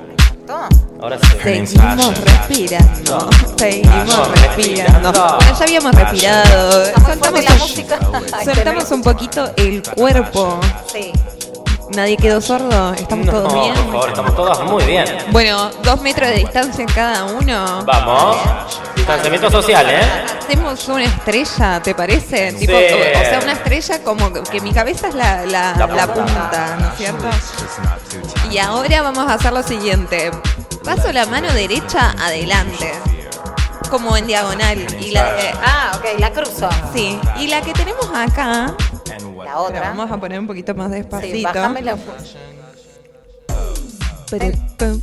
[0.46, 0.68] Toma.
[1.00, 5.12] ahora Seguimos respirando, seguimos respirando.
[5.12, 6.84] Bueno, ya habíamos respirado.
[7.06, 7.98] Soltamos la música.
[8.44, 10.60] Soltamos un poquito el cuerpo.
[10.92, 11.12] Sí.
[11.94, 13.74] Nadie quedó sordo, estamos No, todos bien.
[13.74, 15.04] por favor, estamos todos muy bien.
[15.30, 17.84] Bueno, dos metros de distancia cada uno.
[17.84, 18.36] Vamos.
[18.96, 20.00] Distanciamiento social, ¿eh?
[20.40, 22.52] Hacemos una estrella, ¿te parece?
[22.54, 22.94] Tipo, Sí.
[22.94, 26.32] o, o sea, una estrella como que- mi cabeza es la, la, La la punta.
[26.34, 27.26] punta, ¿no es cierto?
[28.52, 30.30] Y ahora vamos a hacer lo siguiente.
[30.84, 32.92] Paso la mano derecha adelante,
[33.90, 34.78] como en diagonal.
[35.00, 36.68] Y la, eh, Ah, ok, la cruzo.
[36.94, 38.74] sí, y la que tenemos acá,
[39.06, 39.80] La la otra.
[39.80, 41.48] vamos a poner un poquito más Sí, despacito.
[41.54, 41.96] bájame la.
[44.30, 44.46] Pero,
[44.78, 45.00] pum,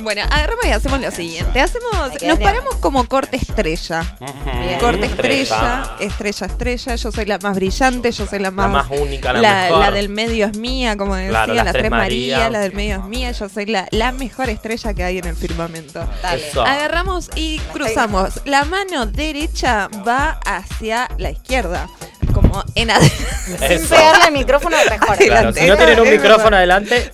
[0.00, 1.60] bueno, agarramos y hacemos lo siguiente.
[1.60, 1.92] Hacemos,
[2.22, 4.16] nos paramos como corte estrella.
[4.60, 4.78] Bien.
[4.78, 6.94] Corte estrella, estrella, estrella.
[6.96, 9.78] Yo soy la más brillante, yo soy la más, más única, la la, mejor.
[9.80, 12.36] la del medio es mía, como decía, Claro, las las tres tres María.
[12.36, 13.32] María, la del medio es mía.
[13.32, 16.06] Yo soy la, la mejor estrella que hay en el firmamento.
[16.22, 16.48] Dale.
[16.48, 16.62] Eso.
[16.64, 18.40] Agarramos y cruzamos.
[18.44, 21.88] La mano derecha va hacia la izquierda.
[22.32, 23.78] Como en adelante.
[23.78, 25.16] Sin pegarle al micrófono mejor.
[25.16, 27.12] Claro, si no tienen un micrófono adelante,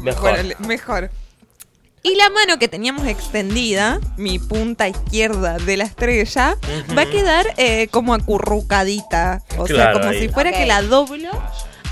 [0.00, 0.30] mejor.
[0.30, 1.10] Bueno, mejor.
[2.04, 6.56] Y la mano que teníamos extendida, mi punta izquierda de la estrella,
[6.96, 9.42] va a quedar eh, como acurrucadita.
[9.56, 10.18] O sea, como ahí.
[10.20, 11.30] si fuera que la doblo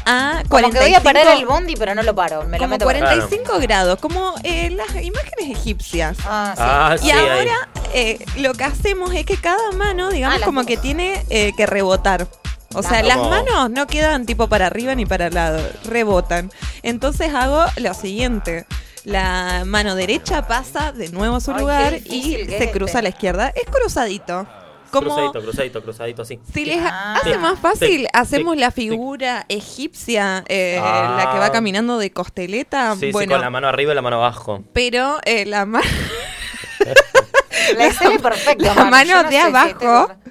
[0.06, 2.42] a 45 Como que voy a parar el bondi, pero no lo paro.
[2.44, 3.02] Me lo como meto por ahí.
[3.02, 6.18] 45 grados, como eh, las imágenes egipcias.
[6.24, 6.62] Ah, sí.
[6.64, 10.64] Ah, y sí, ahora eh, lo que hacemos es que cada mano, digamos, Ah, como
[10.64, 12.26] que tiene eh, que rebotar.
[12.74, 16.52] O sea, Las manos no quedan tipo para arriba ni para el lado, rebotan.
[16.82, 18.64] Entonces hago lo siguiente.
[19.04, 22.98] La mano derecha pasa de nuevo a su Ay, lugar y se es cruza este.
[22.98, 23.48] a la izquierda.
[23.54, 24.46] Es cruzadito.
[24.90, 26.40] Como Cruzadito, cruzadito, cruzadito, así.
[26.52, 27.14] si les Ah.
[27.20, 28.80] hace Sí, más fácil, sí, hacemos sí, la sí.
[28.88, 31.14] figura egipcia, eh, Ah.
[31.16, 32.94] la que va caminando de costeleta.
[32.94, 34.64] Sí, sí, bueno, con la mano arriba y la mano abajo.
[34.72, 35.86] pero eh, la mano
[37.76, 38.74] La Excel es perfecta.
[38.74, 40.29] la mano no de si abajo este-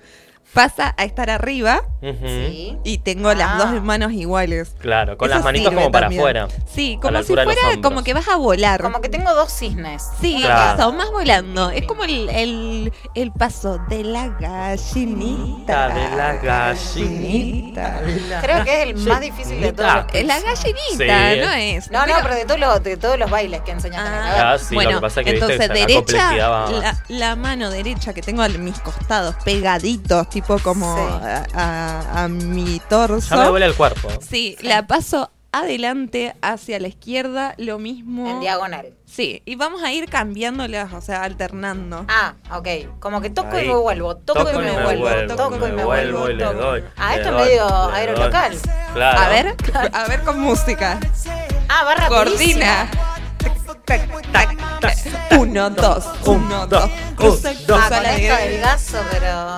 [0.53, 1.81] pasa a estar arriba.
[2.01, 2.77] Sí.
[2.85, 3.57] y tengo las Ah.
[3.73, 4.73] dos manos iguales.
[4.79, 6.21] Claro, con Eso las manitos como para también.
[6.21, 6.47] afuera.
[6.73, 7.45] Sí, como si fuera
[7.81, 8.81] como que vas a volar.
[8.81, 10.01] Como que tengo dos cisnes.
[10.21, 10.81] Sí, Claro.
[10.81, 11.69] eso, más volando.
[11.71, 15.89] Es como el, el, el paso de la gallinita.
[15.89, 17.99] De la gallinita.
[18.41, 20.05] Creo que es el más difícil de todos.
[20.13, 21.39] Es la gallinita, Sí.
[21.41, 21.91] no es.
[21.91, 24.23] No, no, pero de todos los, de todos los bailes que enseñan también.
[24.23, 24.41] A ver.
[24.45, 28.21] Ah, sí, lo bueno, que pasa es que, entonces derecha, la, la mano derecha que
[28.21, 31.01] tengo a mis costados pegaditos, tipo como Sí.
[31.03, 31.45] a,
[32.13, 33.35] a- a mi torso.
[33.35, 34.09] Ya me duele el cuerpo.
[34.27, 38.29] Sí, la paso adelante hacia la izquierda, lo mismo.
[38.29, 38.93] En diagonal.
[39.05, 42.05] Sí, y vamos a ir cambiándolas, o sea, alternando.
[42.07, 42.99] Ah, ok.
[42.99, 43.65] Como que toco Ahí.
[43.65, 46.29] y me vuelvo, toco, y me, vuelvo, toco y me vuelvo.
[46.29, 46.59] y le toco.
[46.59, 46.83] doy.
[46.97, 48.57] Ah, le esto es doy, medio aerolocal.
[48.93, 49.19] Claro.
[49.19, 49.55] A ver,
[49.93, 50.99] a ver con música.
[51.67, 52.09] Ah, rapidísimo.
[52.15, 52.91] Coordina.
[53.85, 54.97] Tac, tac, tac.
[55.39, 56.89] Uno, dos, uno, dos.
[57.15, 59.57] Cruza, Ah, con la esto del gaso, pero...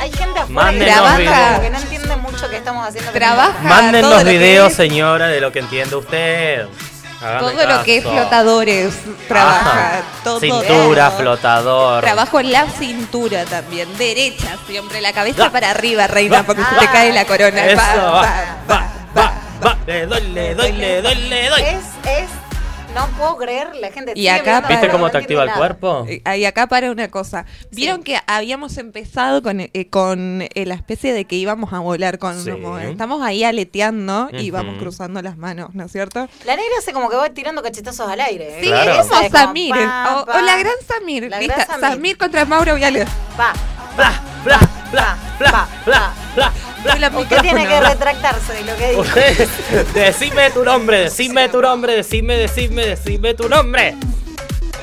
[0.00, 1.60] Hay gente afuera que, trabaja, videos.
[1.60, 3.10] que no entiende mucho qué estamos haciendo.
[3.12, 3.58] Trabaja.
[3.62, 6.66] Mándenos todo lo que videos, es- señora, de lo que entiende usted.
[7.20, 8.94] Hágame Todo lo que es flotadores
[9.26, 9.70] trabaja.
[9.70, 10.00] Ajá.
[10.22, 11.18] Todo, Cintura, todo.
[11.18, 12.00] flotador.
[12.04, 15.50] Trabajo en la cintura también, derecha siempre, la cabeza Ah.
[15.50, 16.42] para arriba, reina, Va.
[16.44, 17.66] porque se te cae la corona.
[17.66, 18.22] Eso, Va, va, va,
[18.70, 18.82] va,
[19.16, 19.32] va,
[19.66, 19.76] va.
[19.84, 21.60] Le doy, le doy, le doy, le doy.
[21.62, 21.76] Es,
[22.06, 22.28] es...
[22.98, 25.58] No puedo creer, la gente Y acá viendo, ¿Viste cómo no te activa el nada.
[25.58, 26.04] cuerpo?
[26.08, 27.46] Eh, Y acá para una cosa.
[27.70, 32.18] Vieron que habíamos empezado con, eh, con eh, la especie de que íbamos a volar
[32.18, 32.50] con Sí.
[32.50, 36.28] como- estamos ahí aleteando y vamos cruzando las manos, ¿no es cierto?
[36.44, 38.58] La negra hace como que va tirando cachetazos al aire.
[38.58, 38.60] ¿eh?
[38.62, 38.92] Sí, Claro.
[39.00, 39.72] eso es Samir.
[39.74, 41.28] pa, o, la gran Samir.
[41.30, 41.54] La ¿viste?
[41.54, 41.80] gran Samir.
[41.90, 42.18] Samir.
[42.18, 43.06] contra Mauro Viales.
[43.38, 43.52] Va,
[44.48, 44.58] Bla,
[44.90, 47.18] bla, bla, bla, bla, bla, bla.
[47.20, 49.00] Usted tiene que retractarse de lo que dijo.
[49.02, 49.48] Usted,
[49.94, 53.94] decime tu nombre, decime tu nombre, decime, decime, decime tu nombre.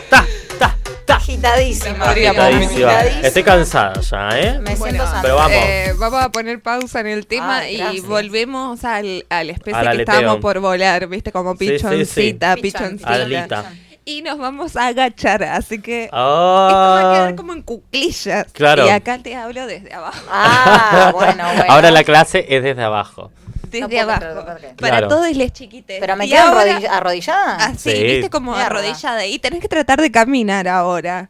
[0.09, 0.23] Ta,
[0.59, 0.75] ta,
[1.07, 1.15] ta.
[1.15, 2.05] Agitadísima.
[2.11, 2.91] Agitadísima.
[2.91, 3.27] Agitadísima.
[3.27, 4.59] Estoy cansada ya, ¿eh?
[4.59, 5.51] Me Bueno, siento pero vamos.
[5.57, 9.73] Eh, vamos a poner pausa en el tema Ay, y volvemos al, a la especie
[9.79, 10.13] Al que aleteo.
[10.15, 11.31] estábamos por volar, ¿viste?
[11.31, 11.83] Como Sí, sí, sí.
[11.87, 12.97] pichoncita, Pichón.
[12.99, 13.13] pichoncita.
[13.13, 13.65] Alita.
[14.07, 17.13] Y nos vamos a agachar, así que esto va a Ah.
[17.15, 18.45] quedar como en cuclillas.
[18.53, 18.85] Claro.
[18.85, 20.19] Y acá te hablo desde abajo.
[20.31, 21.63] Ah, bueno, bueno.
[21.73, 23.31] Ahora la clase es desde abajo.
[23.71, 24.45] Desde No abajo.
[24.45, 25.07] Para Claro.
[25.07, 25.97] todos les chiquites.
[25.99, 27.55] Pero me Y quedo ahora- arrodilla- arrodillada.
[27.55, 28.03] Así, Sí.
[28.03, 28.67] viste como Mierda.
[28.67, 29.25] arrodillada.
[29.25, 31.29] Y tenés que tratar de caminar ahora.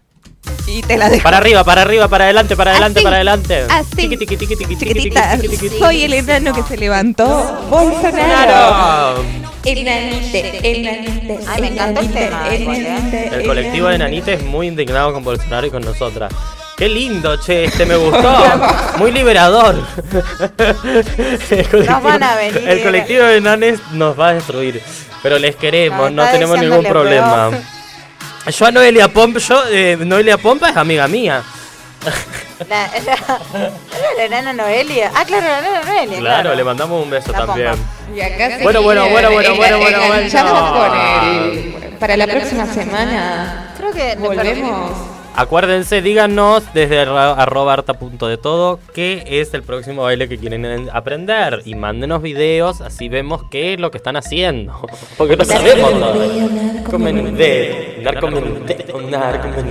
[0.67, 1.23] Y te la dejo.
[1.23, 3.03] Para arriba, para arriba, para adelante, para adelante, Así.
[3.05, 3.61] para adelante.
[3.69, 3.95] Así.
[3.95, 5.38] Tiqui, tiqui, tiqui, tiqui, tiqui, Chiquitita,
[5.80, 7.26] soy el enano que se levantó.
[7.69, 9.45] Bolsonaro.
[9.66, 11.39] Enanite, enanite.
[11.47, 12.88] Ay, me el tema, igual, ¿eh?
[12.88, 14.34] enanite, El colectivo de enanite.
[14.34, 16.32] Es muy indignado con Bolsonaro y con nosotras.
[16.78, 18.34] Qué lindo, che, este me gustó.
[18.97, 19.76] Muy liberador.
[21.49, 22.70] El colectivo, van a venir.
[22.70, 24.82] El colectivo de nanes nos va a destruir.
[25.24, 27.51] Pero les queremos, Nos no tenemos ningún problema.
[28.47, 31.41] Yo a Noelia Pompa, yo, eh, Noelia Pompa es amiga mía.
[32.70, 33.39] La, la,
[34.18, 35.11] la enana Noelia.
[35.16, 36.20] Ah, claro, la enana Noelia.
[36.20, 37.74] Claro, le mandamos un beso La también.
[38.14, 40.16] Y acá se Bueno, bueno, bueno, bueno, el- bueno, bueno, el- bueno.
[40.16, 44.91] enganchamos con el- Para la próxima semana Creo que volvemos.
[45.38, 50.64] Acuérdense, díganos desde arroba harta punto de todo qué es el próximo baile que quieren
[50.64, 51.62] en- aprender.
[51.66, 54.88] Y mándenos videos, así vemos qué es lo que están haciendo.
[55.18, 56.47] Porque no sabemos todavía.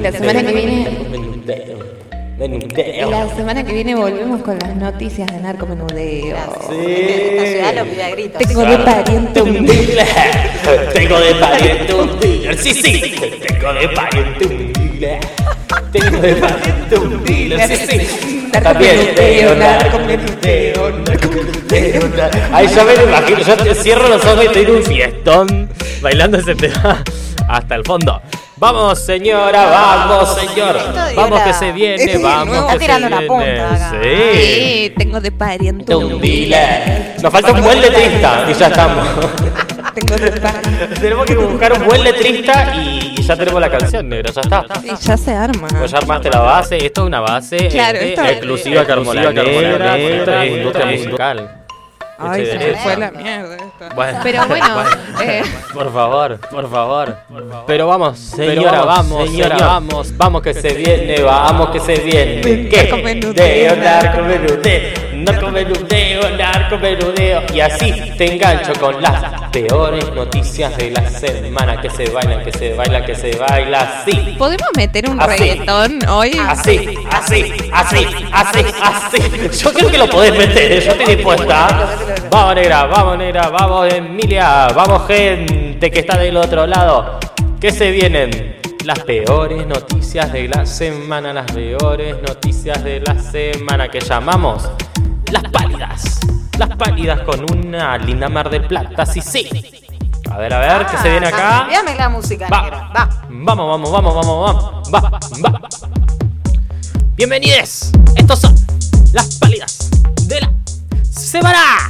[0.02, 0.88] La semana que viene-
[2.38, 3.10] menudeo.
[3.10, 6.36] La semana que viene volvemos con las noticias de narcomenudeo.
[6.36, 8.42] Esta ciudad lo pide a gritos.
[8.46, 10.06] Tengo de pariente un dealer.
[10.94, 12.58] Tengo de pariente un dealer.
[12.58, 13.14] Sí, sí.
[13.46, 15.20] Tengo de pariente un dealer.
[15.92, 17.68] Tengo de pariente un dealer.
[17.68, 18.40] Sí, sí.
[18.52, 20.90] Narcomenudeo, narcomenudeo,
[22.16, 23.38] nar- Ay, yo me lo imagino.
[23.40, 25.68] Yo te cierro los ojos y te doy un fiestón
[26.00, 27.02] bailando ese tema
[27.48, 28.20] hasta el fondo.
[28.56, 30.76] Vamos, señora, vamos, señor.
[31.16, 33.90] Vamos que se viene, Este vamos Está tirando se una punta acá.
[33.90, 34.08] Sí.
[34.44, 37.16] Sí, tengo de pariente Un dealer.
[37.20, 39.06] Nos falta un buen letrista y ya estamos.
[39.94, 40.86] Tengo de pariente.
[41.00, 44.64] tenemos que buscar un buen letrista y, y ya tenemos la canción, negro, ya está.
[44.82, 45.68] Y ya se arma.
[45.68, 49.30] Pues ya armaste la base, esto es una base Claro, este, esto es- exclusiva Carmona
[49.30, 51.63] Negra, es industria musical.
[52.18, 53.94] Ay, Eche se me fue la mierda esto.
[53.94, 54.82] Bueno, Pero bueno,
[55.22, 55.42] eh,
[55.72, 57.16] Por favor, por favor.
[57.66, 62.68] Pero vamos, señora, vamos, señora, vamos, vamos que se viene, vamos que se viene.
[62.68, 63.02] ¿Qué?
[63.02, 63.74] menudeo,
[65.14, 67.42] narco menudeo, narco menudeo.
[67.52, 72.52] Y así te engancho con las peores noticias de la semana que se bailan, que
[72.52, 74.34] se baila, que se baila así.
[74.38, 75.38] ¿podemos meter un Así.
[75.38, 76.32] reggaetón hoy?
[76.40, 79.62] Así, así, así, así, así.
[79.62, 81.96] Yo creo que lo podés meter, yo estoy dispuesta.
[82.30, 87.18] Vamos, negra, vamos, negra, vamos, Emilia, vamos, gente que está del otro lado.
[87.60, 93.88] Que se vienen las peores noticias de la semana, las peores noticias de la semana
[93.88, 94.68] que llamamos
[95.34, 96.20] las pálidas.
[96.58, 99.48] Las pálidas con una linda mar del plata, sí, sí.
[100.30, 101.58] A ver, a ver, ¿qué se viene acá?
[101.60, 102.62] Cambiame la música, Va.
[102.62, 102.90] negra.
[102.96, 103.08] Va.
[103.28, 104.94] Vamos, vamos, vamos, vamos, vamos.
[104.94, 105.20] Va, va.
[107.16, 107.90] Bienvenidos.
[108.14, 108.54] Estos son
[109.12, 109.90] las pálidas
[110.28, 110.50] de la
[111.10, 111.88] semana.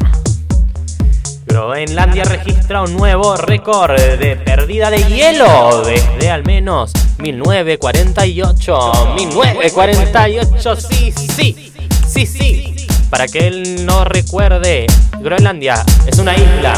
[1.47, 9.15] Groenlandia registra un nuevo récord de pérdida de hielo desde al menos 1948.
[9.17, 11.73] 1948, sí, sí,
[12.09, 12.75] sí, sí.
[13.15, 14.87] Para que él no recuerde,
[15.21, 16.75] Groenlandia es una isla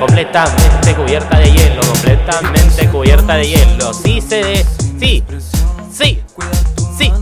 [0.00, 3.94] completamente cubierta de hielo, completamente cubierta de hielo.
[3.94, 4.66] Sí, se
[4.98, 5.22] sí,
[5.92, 6.20] sí,
[6.98, 7.12] sí,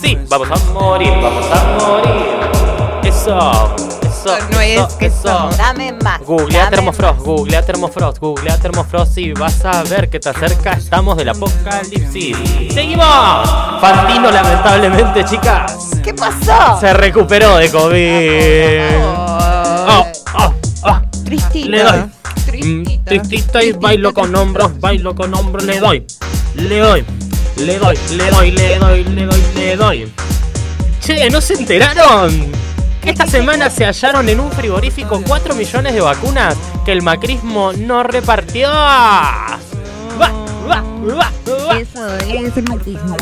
[0.00, 0.18] sí.
[0.28, 3.12] Vamos a morir, vamos a morir.
[3.12, 3.74] Eso,
[4.20, 5.50] eso, No es eso, que eso.
[5.56, 6.20] Dame más.
[6.20, 11.16] Googlea dame Termofrost, googlea Termofrost, googlea Termofrost y vas a ver que te acerca, estamos
[11.16, 12.36] del apocalipsis.
[12.72, 13.06] ¡Seguimos!
[13.80, 15.90] Fantino, lamentablemente, chicas.
[16.02, 16.78] ¿Qué pasó?
[16.80, 18.96] se recuperó de COVID.
[19.88, 20.06] Oh,
[20.38, 20.54] oh,
[20.84, 21.00] oh.
[21.24, 21.70] Tristito.
[21.70, 22.10] Le doy.
[22.62, 26.06] Mm, Tristita y bailo con hombros, bailo con hombros, le doy,
[26.54, 27.04] le doy,
[27.56, 30.12] le doy, le doy, le doy, le doy, le doy.
[31.00, 32.50] Che, ¿no se enteraron?
[33.04, 38.02] Esta semana se hallaron en un frigorífico 4 millones de vacunas que el macrismo no
[38.02, 38.68] repartió.
[38.68, 39.58] Va,
[40.20, 40.32] va,
[40.68, 40.82] va,
[41.16, 41.78] va.
[41.78, 43.16] Eso es el machismo.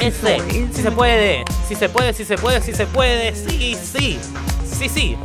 [0.00, 0.38] Ese,
[0.72, 4.18] si se puede, si se puede, si se puede, si se puede, sí, sí,
[4.78, 5.16] sí, sí,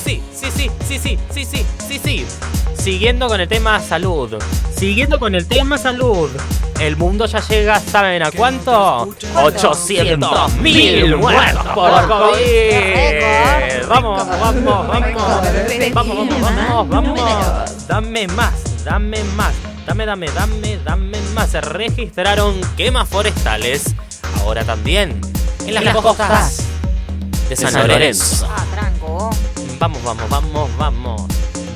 [0.00, 2.26] sí, sí, sí, sí, sí, sí, sí, sí, sí, sí.
[2.76, 4.34] Siguiendo con el tema salud,
[4.76, 6.30] siguiendo con el tema salud,
[6.80, 9.14] el mundo ya llega, ¿saben a cuánto?
[9.36, 13.88] 800 mil muertos por COVID.
[13.88, 17.86] Vamos, vamos, vamos, vamos, vamos, vamos, vamos.
[17.86, 19.54] Dame más, dame más,
[19.86, 21.50] dame, dame, dame, dame más.
[21.50, 23.94] Se registraron quemas forestales,
[24.40, 25.20] ahora también
[25.66, 26.64] en las, costas
[27.48, 28.48] de San, Lorenzo.
[29.82, 31.22] Vamos, vamos, vamos, vamos.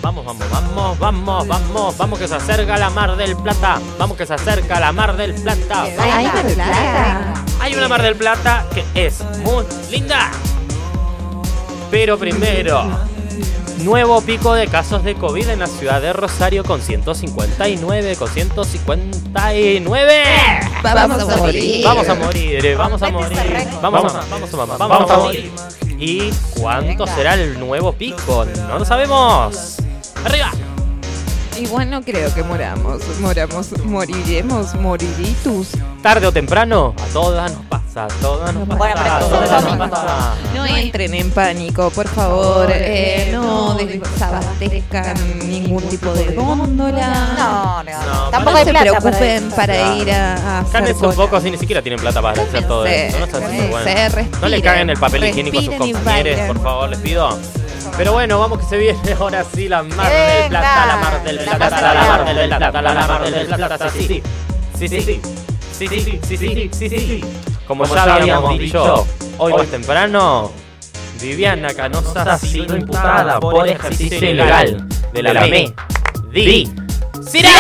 [0.01, 3.81] Vamos, vamos, vamos, vamos, vamos, vamos que se acerca la Mar del Plata.
[3.99, 5.83] Vamos que se acerca la Mar del Plata.
[5.99, 7.35] Ay, de plata.
[7.59, 10.31] Hay una Mar del Plata que es muy linda.
[11.91, 12.85] Pero primero,
[13.79, 20.23] nuevo pico de casos de COVID en la ciudad de Rosario con 159, con 159.
[20.81, 21.85] Vamos a morir.
[21.85, 23.39] Vamos a morir, vamos a morir.
[23.83, 25.51] Vamos a, vamos a, vamos a morir.
[25.99, 28.45] ¿Y cuánto será el nuevo pico?
[28.69, 29.77] No lo sabemos.
[30.25, 30.51] ¡Arriba!
[31.59, 33.03] Igual no creo que moramos.
[33.21, 35.69] Moramos, moriremos, moriritus.
[36.03, 38.79] Tarde o temprano, a todas nos pasa, a todas nos pasa.
[38.79, 40.35] Bueno, pero a todas es nos pasa.
[40.55, 42.69] No entren en pánico, por favor.
[42.73, 45.17] Eh, no desabastezcan
[45.49, 47.35] ningún tipo de góndola.
[47.39, 51.07] No, no, No, Tampoco No hay se plata preocupen para para, ir a, a Cálmense
[51.07, 53.19] un poco si ni siquiera tienen plata para hacer todo eso.
[53.19, 54.09] No, sean cálmense, sinvergüenza.
[54.09, 57.39] respiren, no le caguen el papel higiénico a sus compañeros, por favor, les pido.
[57.97, 61.37] Pero bueno, vamos que se viene ahora sí la mar del plata, la mar del
[61.37, 64.23] La plata, la mar del plata, la mar del plata, sí, sí.
[64.79, 65.21] Sí, sí, sí.
[65.73, 67.25] Sí, sí, sí, sí, sí, sí, sí.
[67.67, 69.07] Como ya habíamos dicho,
[69.39, 70.51] hoy más temprano,
[71.21, 75.75] Viviana Canosa ha sido imputada por ejercicio ilegal de la ME.
[76.31, 76.71] Di.
[77.27, 77.51] ¡Sira!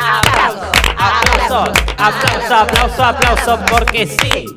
[0.00, 4.56] Aplauso, Aplauso, aplauso, aplauso, aplauso, porque sí,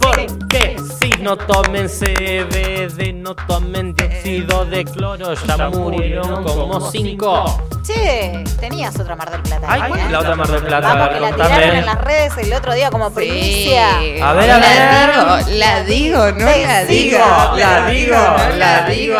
[0.00, 0.85] porque sí,
[1.26, 7.68] no tomen CBD, no tomen dióxido de cloro, ya murieron como cinco.
[7.82, 9.66] Che, tenías otra Mar del Plata.
[9.68, 9.84] Ay, ¿eh?
[9.88, 10.94] ¿cuál es la otra Mar del Plata?
[10.94, 13.96] Vamos, que la tiraron en las redes el otro día como primicia.
[13.96, 15.44] A ver, a la ver.
[15.44, 17.18] digo, la digo, no la digo.
[17.56, 18.16] la digo,
[18.56, 19.18] la digo.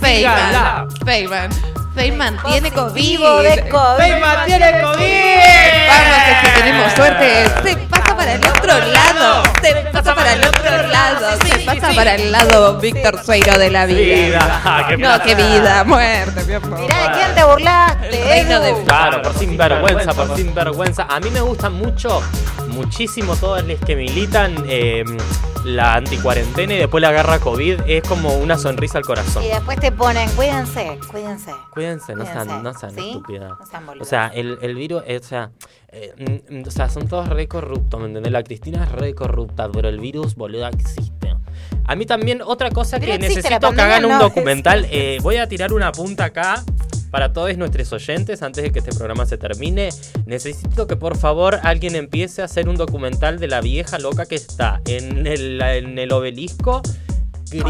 [0.00, 1.50] Feynman, Feynman,
[1.96, 2.94] Feynman tiene COVID.
[2.94, 3.98] Vivo de COVID.
[3.98, 5.61] ¡Feynman tiene COVID!
[5.88, 9.42] Vamos, que si tenemos suerte, se pasa para el otro lado.
[9.62, 11.36] Se pasa para el otro lado.
[11.44, 13.98] Se pasa para el lado Víctor Sueiro de la vida.
[13.98, 16.80] Vida, qué No, qué vida, muerte, mi amor.
[16.80, 18.84] Mirá de quién te burlaste, reino de- Edu.
[18.84, 21.06] Claro, por sinvergüenza, por sinvergüenza.
[21.08, 22.22] A mí me gusta mucho,
[22.68, 25.04] muchísimo todos los que militan eh,
[25.64, 27.80] la anticuarentena y después la guerra COVID.
[27.86, 29.42] Es como una sonrisa al corazón.
[29.42, 31.52] Y después te ponen, cuídense, cuídense.
[31.72, 33.10] Cuídense, no sean, no sean ¿sí?
[33.10, 33.52] estúpidas.
[33.58, 33.84] No sean.
[34.00, 35.50] O sea, el, el virus, eh, o sea,
[35.88, 38.32] eh, mm, o sea, son todos re corruptos, ¿me entendés?
[38.32, 41.34] La Cristina es re corrupta, pero el virus, boluda, existe.
[41.84, 45.48] A mí también, otra cosa Pero que necesito que hagan un documental, eh, voy a
[45.48, 46.62] tirar una punta acá
[47.12, 49.90] para todos nuestros oyentes antes de que este programa se termine.
[50.24, 54.34] Necesito que por favor alguien empiece a hacer un documental de la vieja loca que
[54.34, 56.80] está en el, en el obelisco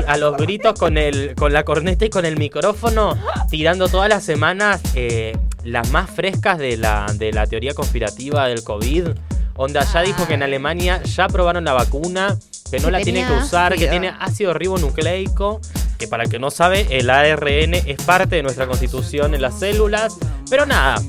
[0.06, 3.18] a los gritos con el con la corneta y con el micrófono
[3.50, 8.62] tirando todas las semanas eh, las más frescas de la, de la teoría conspirativa del
[8.62, 9.08] COVID.
[9.56, 12.38] Onda ya dijo que en Alemania ya probaron la vacuna,
[12.70, 15.60] que no Que la tienen que usar, que tiene ácido ribonucleico,
[16.02, 19.60] que para el que no sabe, el ARN es parte de nuestra constitución en las
[19.60, 20.16] células.
[20.50, 21.00] Pero nada,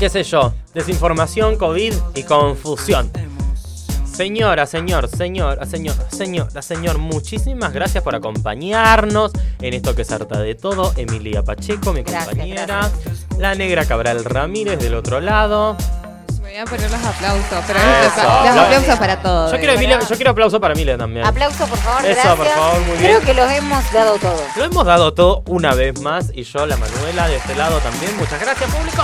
[0.00, 3.10] qué sé yo, desinformación, COVID y confusión.
[4.06, 10.40] Señora, señor, señora, señora, señora, señor, muchísimas gracias por acompañarnos en esto que es harta
[10.40, 10.94] de todo.
[10.96, 12.90] Emilia Pacheco, mi Gracias, compañera.
[13.38, 15.76] La negra Cabral Ramírez del otro lado.
[16.54, 18.62] Voy a poner los aplausos, pero Eso, los aplausos.
[18.62, 19.50] aplausos para todos.
[19.50, 21.26] Yo quiero, Emilia- yo quiero aplauso para Emilia también.
[21.26, 22.36] Aplauso, por favor, Eso, gracias.
[22.36, 23.10] por favor, muy bien.
[23.10, 24.40] Creo que los hemos dado todo.
[24.54, 28.16] Lo hemos dado todo una vez más y yo, la Manuela, de este lado también.
[28.18, 29.02] Muchas gracias, público.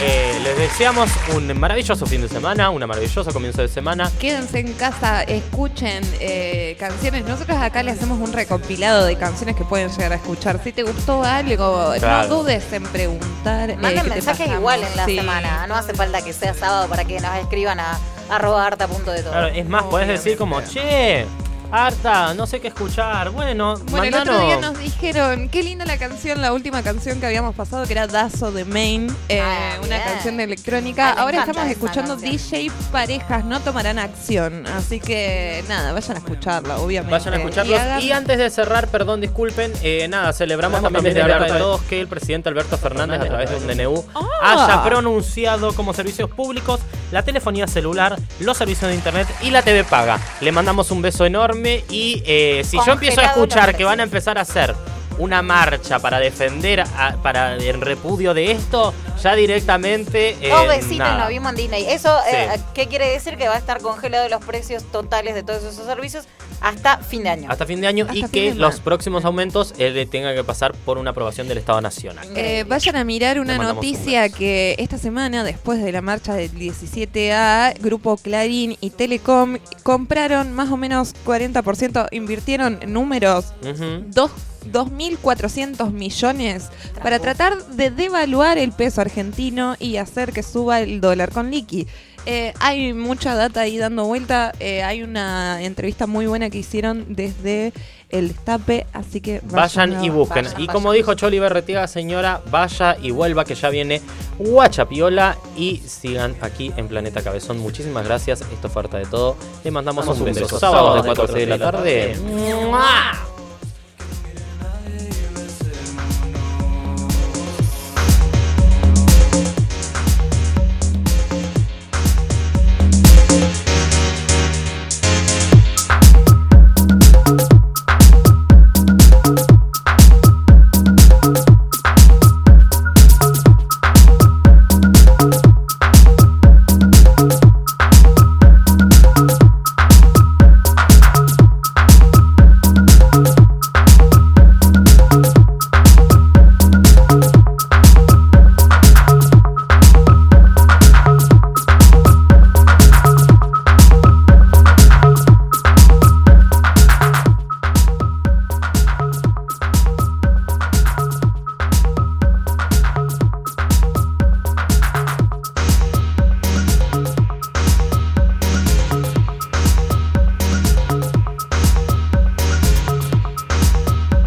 [0.00, 4.10] Eh, les deseamos un maravilloso fin de semana, un maravilloso comienzo de semana.
[4.18, 7.24] Quédense en casa, escuchen eh, canciones.
[7.24, 10.60] Nosotros acá le hacemos un recopilado de canciones que pueden llegar a escuchar.
[10.64, 12.28] Si te gustó algo, Claro.
[12.28, 13.70] no dudes en preguntar.
[13.70, 15.16] eh, Manden mensajes igual en la Sí.
[15.16, 15.66] semana.
[15.68, 17.96] No hace falta que sea sábado para que nos escriban a
[18.30, 19.30] arroba harta punto de todo.
[19.30, 21.24] Claro, es más, podés decir como, che,
[21.70, 23.30] harta, no sé qué escuchar.
[23.30, 27.26] Bueno, Bueno, el otro día nos dijeron, qué linda la canción, la última canción que
[27.26, 30.02] habíamos pasado, que era Dazo de Main, eh, Ah, una bien.
[30.08, 31.10] canción de electrónica.
[31.10, 32.32] Ah, Ahora estamos escuchando canción.
[32.32, 34.66] DJ Parejas No Tomarán Acción.
[34.68, 37.10] Así que nada, vayan a escucharla, obviamente.
[37.12, 37.74] Vayan a escucharlos.
[37.76, 41.32] Y hagan- Y antes de cerrar, perdón, disculpen, eh, nada, celebramos también desde también de
[41.44, 41.76] Harta de Alberto.
[41.78, 44.64] Todos que el presidente Alberto Fernández, a través de un DNU, Ah.
[44.66, 46.80] haya pronunciado como servicios públicos
[47.14, 50.18] la telefonía celular, los servicios de internet y la TV paga.
[50.40, 54.02] Le mandamos un beso enorme y eh, si yo empiezo a escuchar que van a
[54.02, 54.74] empezar a hacer
[55.16, 58.92] una marcha para defender, a- para en repudio de esto,
[59.22, 60.30] ya directamente...
[60.40, 61.18] eh, Dos besitos nada.
[61.18, 61.84] nos vimos en Disney.
[61.88, 62.34] ¿Eso Sí.
[62.36, 63.36] eh, qué quiere decir?
[63.36, 66.24] Que va a estar congelado los precios totales de todos esos servicios
[66.64, 67.46] hasta fin de año.
[67.50, 70.72] Hasta fin de año y Hasta que los próximos aumentos eh, le tenga que pasar
[70.72, 72.26] por una aprobación del Estado Nacional.
[72.34, 76.50] Eh, vayan a mirar una un noticia que esta semana, después de la marcha del
[76.52, 84.04] 17A, Grupo Clarín y Telecom compraron más o menos 40%, invirtieron números, Ujú.
[84.08, 84.30] dos-
[84.72, 86.70] 2.400 millones
[87.02, 91.86] para tratar de devaluar el peso argentino y hacer que suba el dólar con liqui.
[92.26, 94.52] Eh, hay mucha data ahí dando vuelta.
[94.60, 97.72] eh, hay una entrevista muy buena que hicieron desde
[98.08, 100.44] el destape, así que Vayan y busquen.
[100.44, 100.72] vayan, y vayan.
[100.72, 104.00] como dijo Choli Berretiga, señora, vaya y vuelva que ya viene
[104.38, 107.58] Guachapiola y sigan aquí en Planeta Cabezón.
[107.58, 108.40] Muchísimas gracias.
[108.52, 109.36] Esto fue harta de todo.
[109.64, 110.58] Le mandamos un beso.
[110.58, 112.16] Sábado de 4 a 6 de la tarde.
[112.22, 113.33] ¡Mua!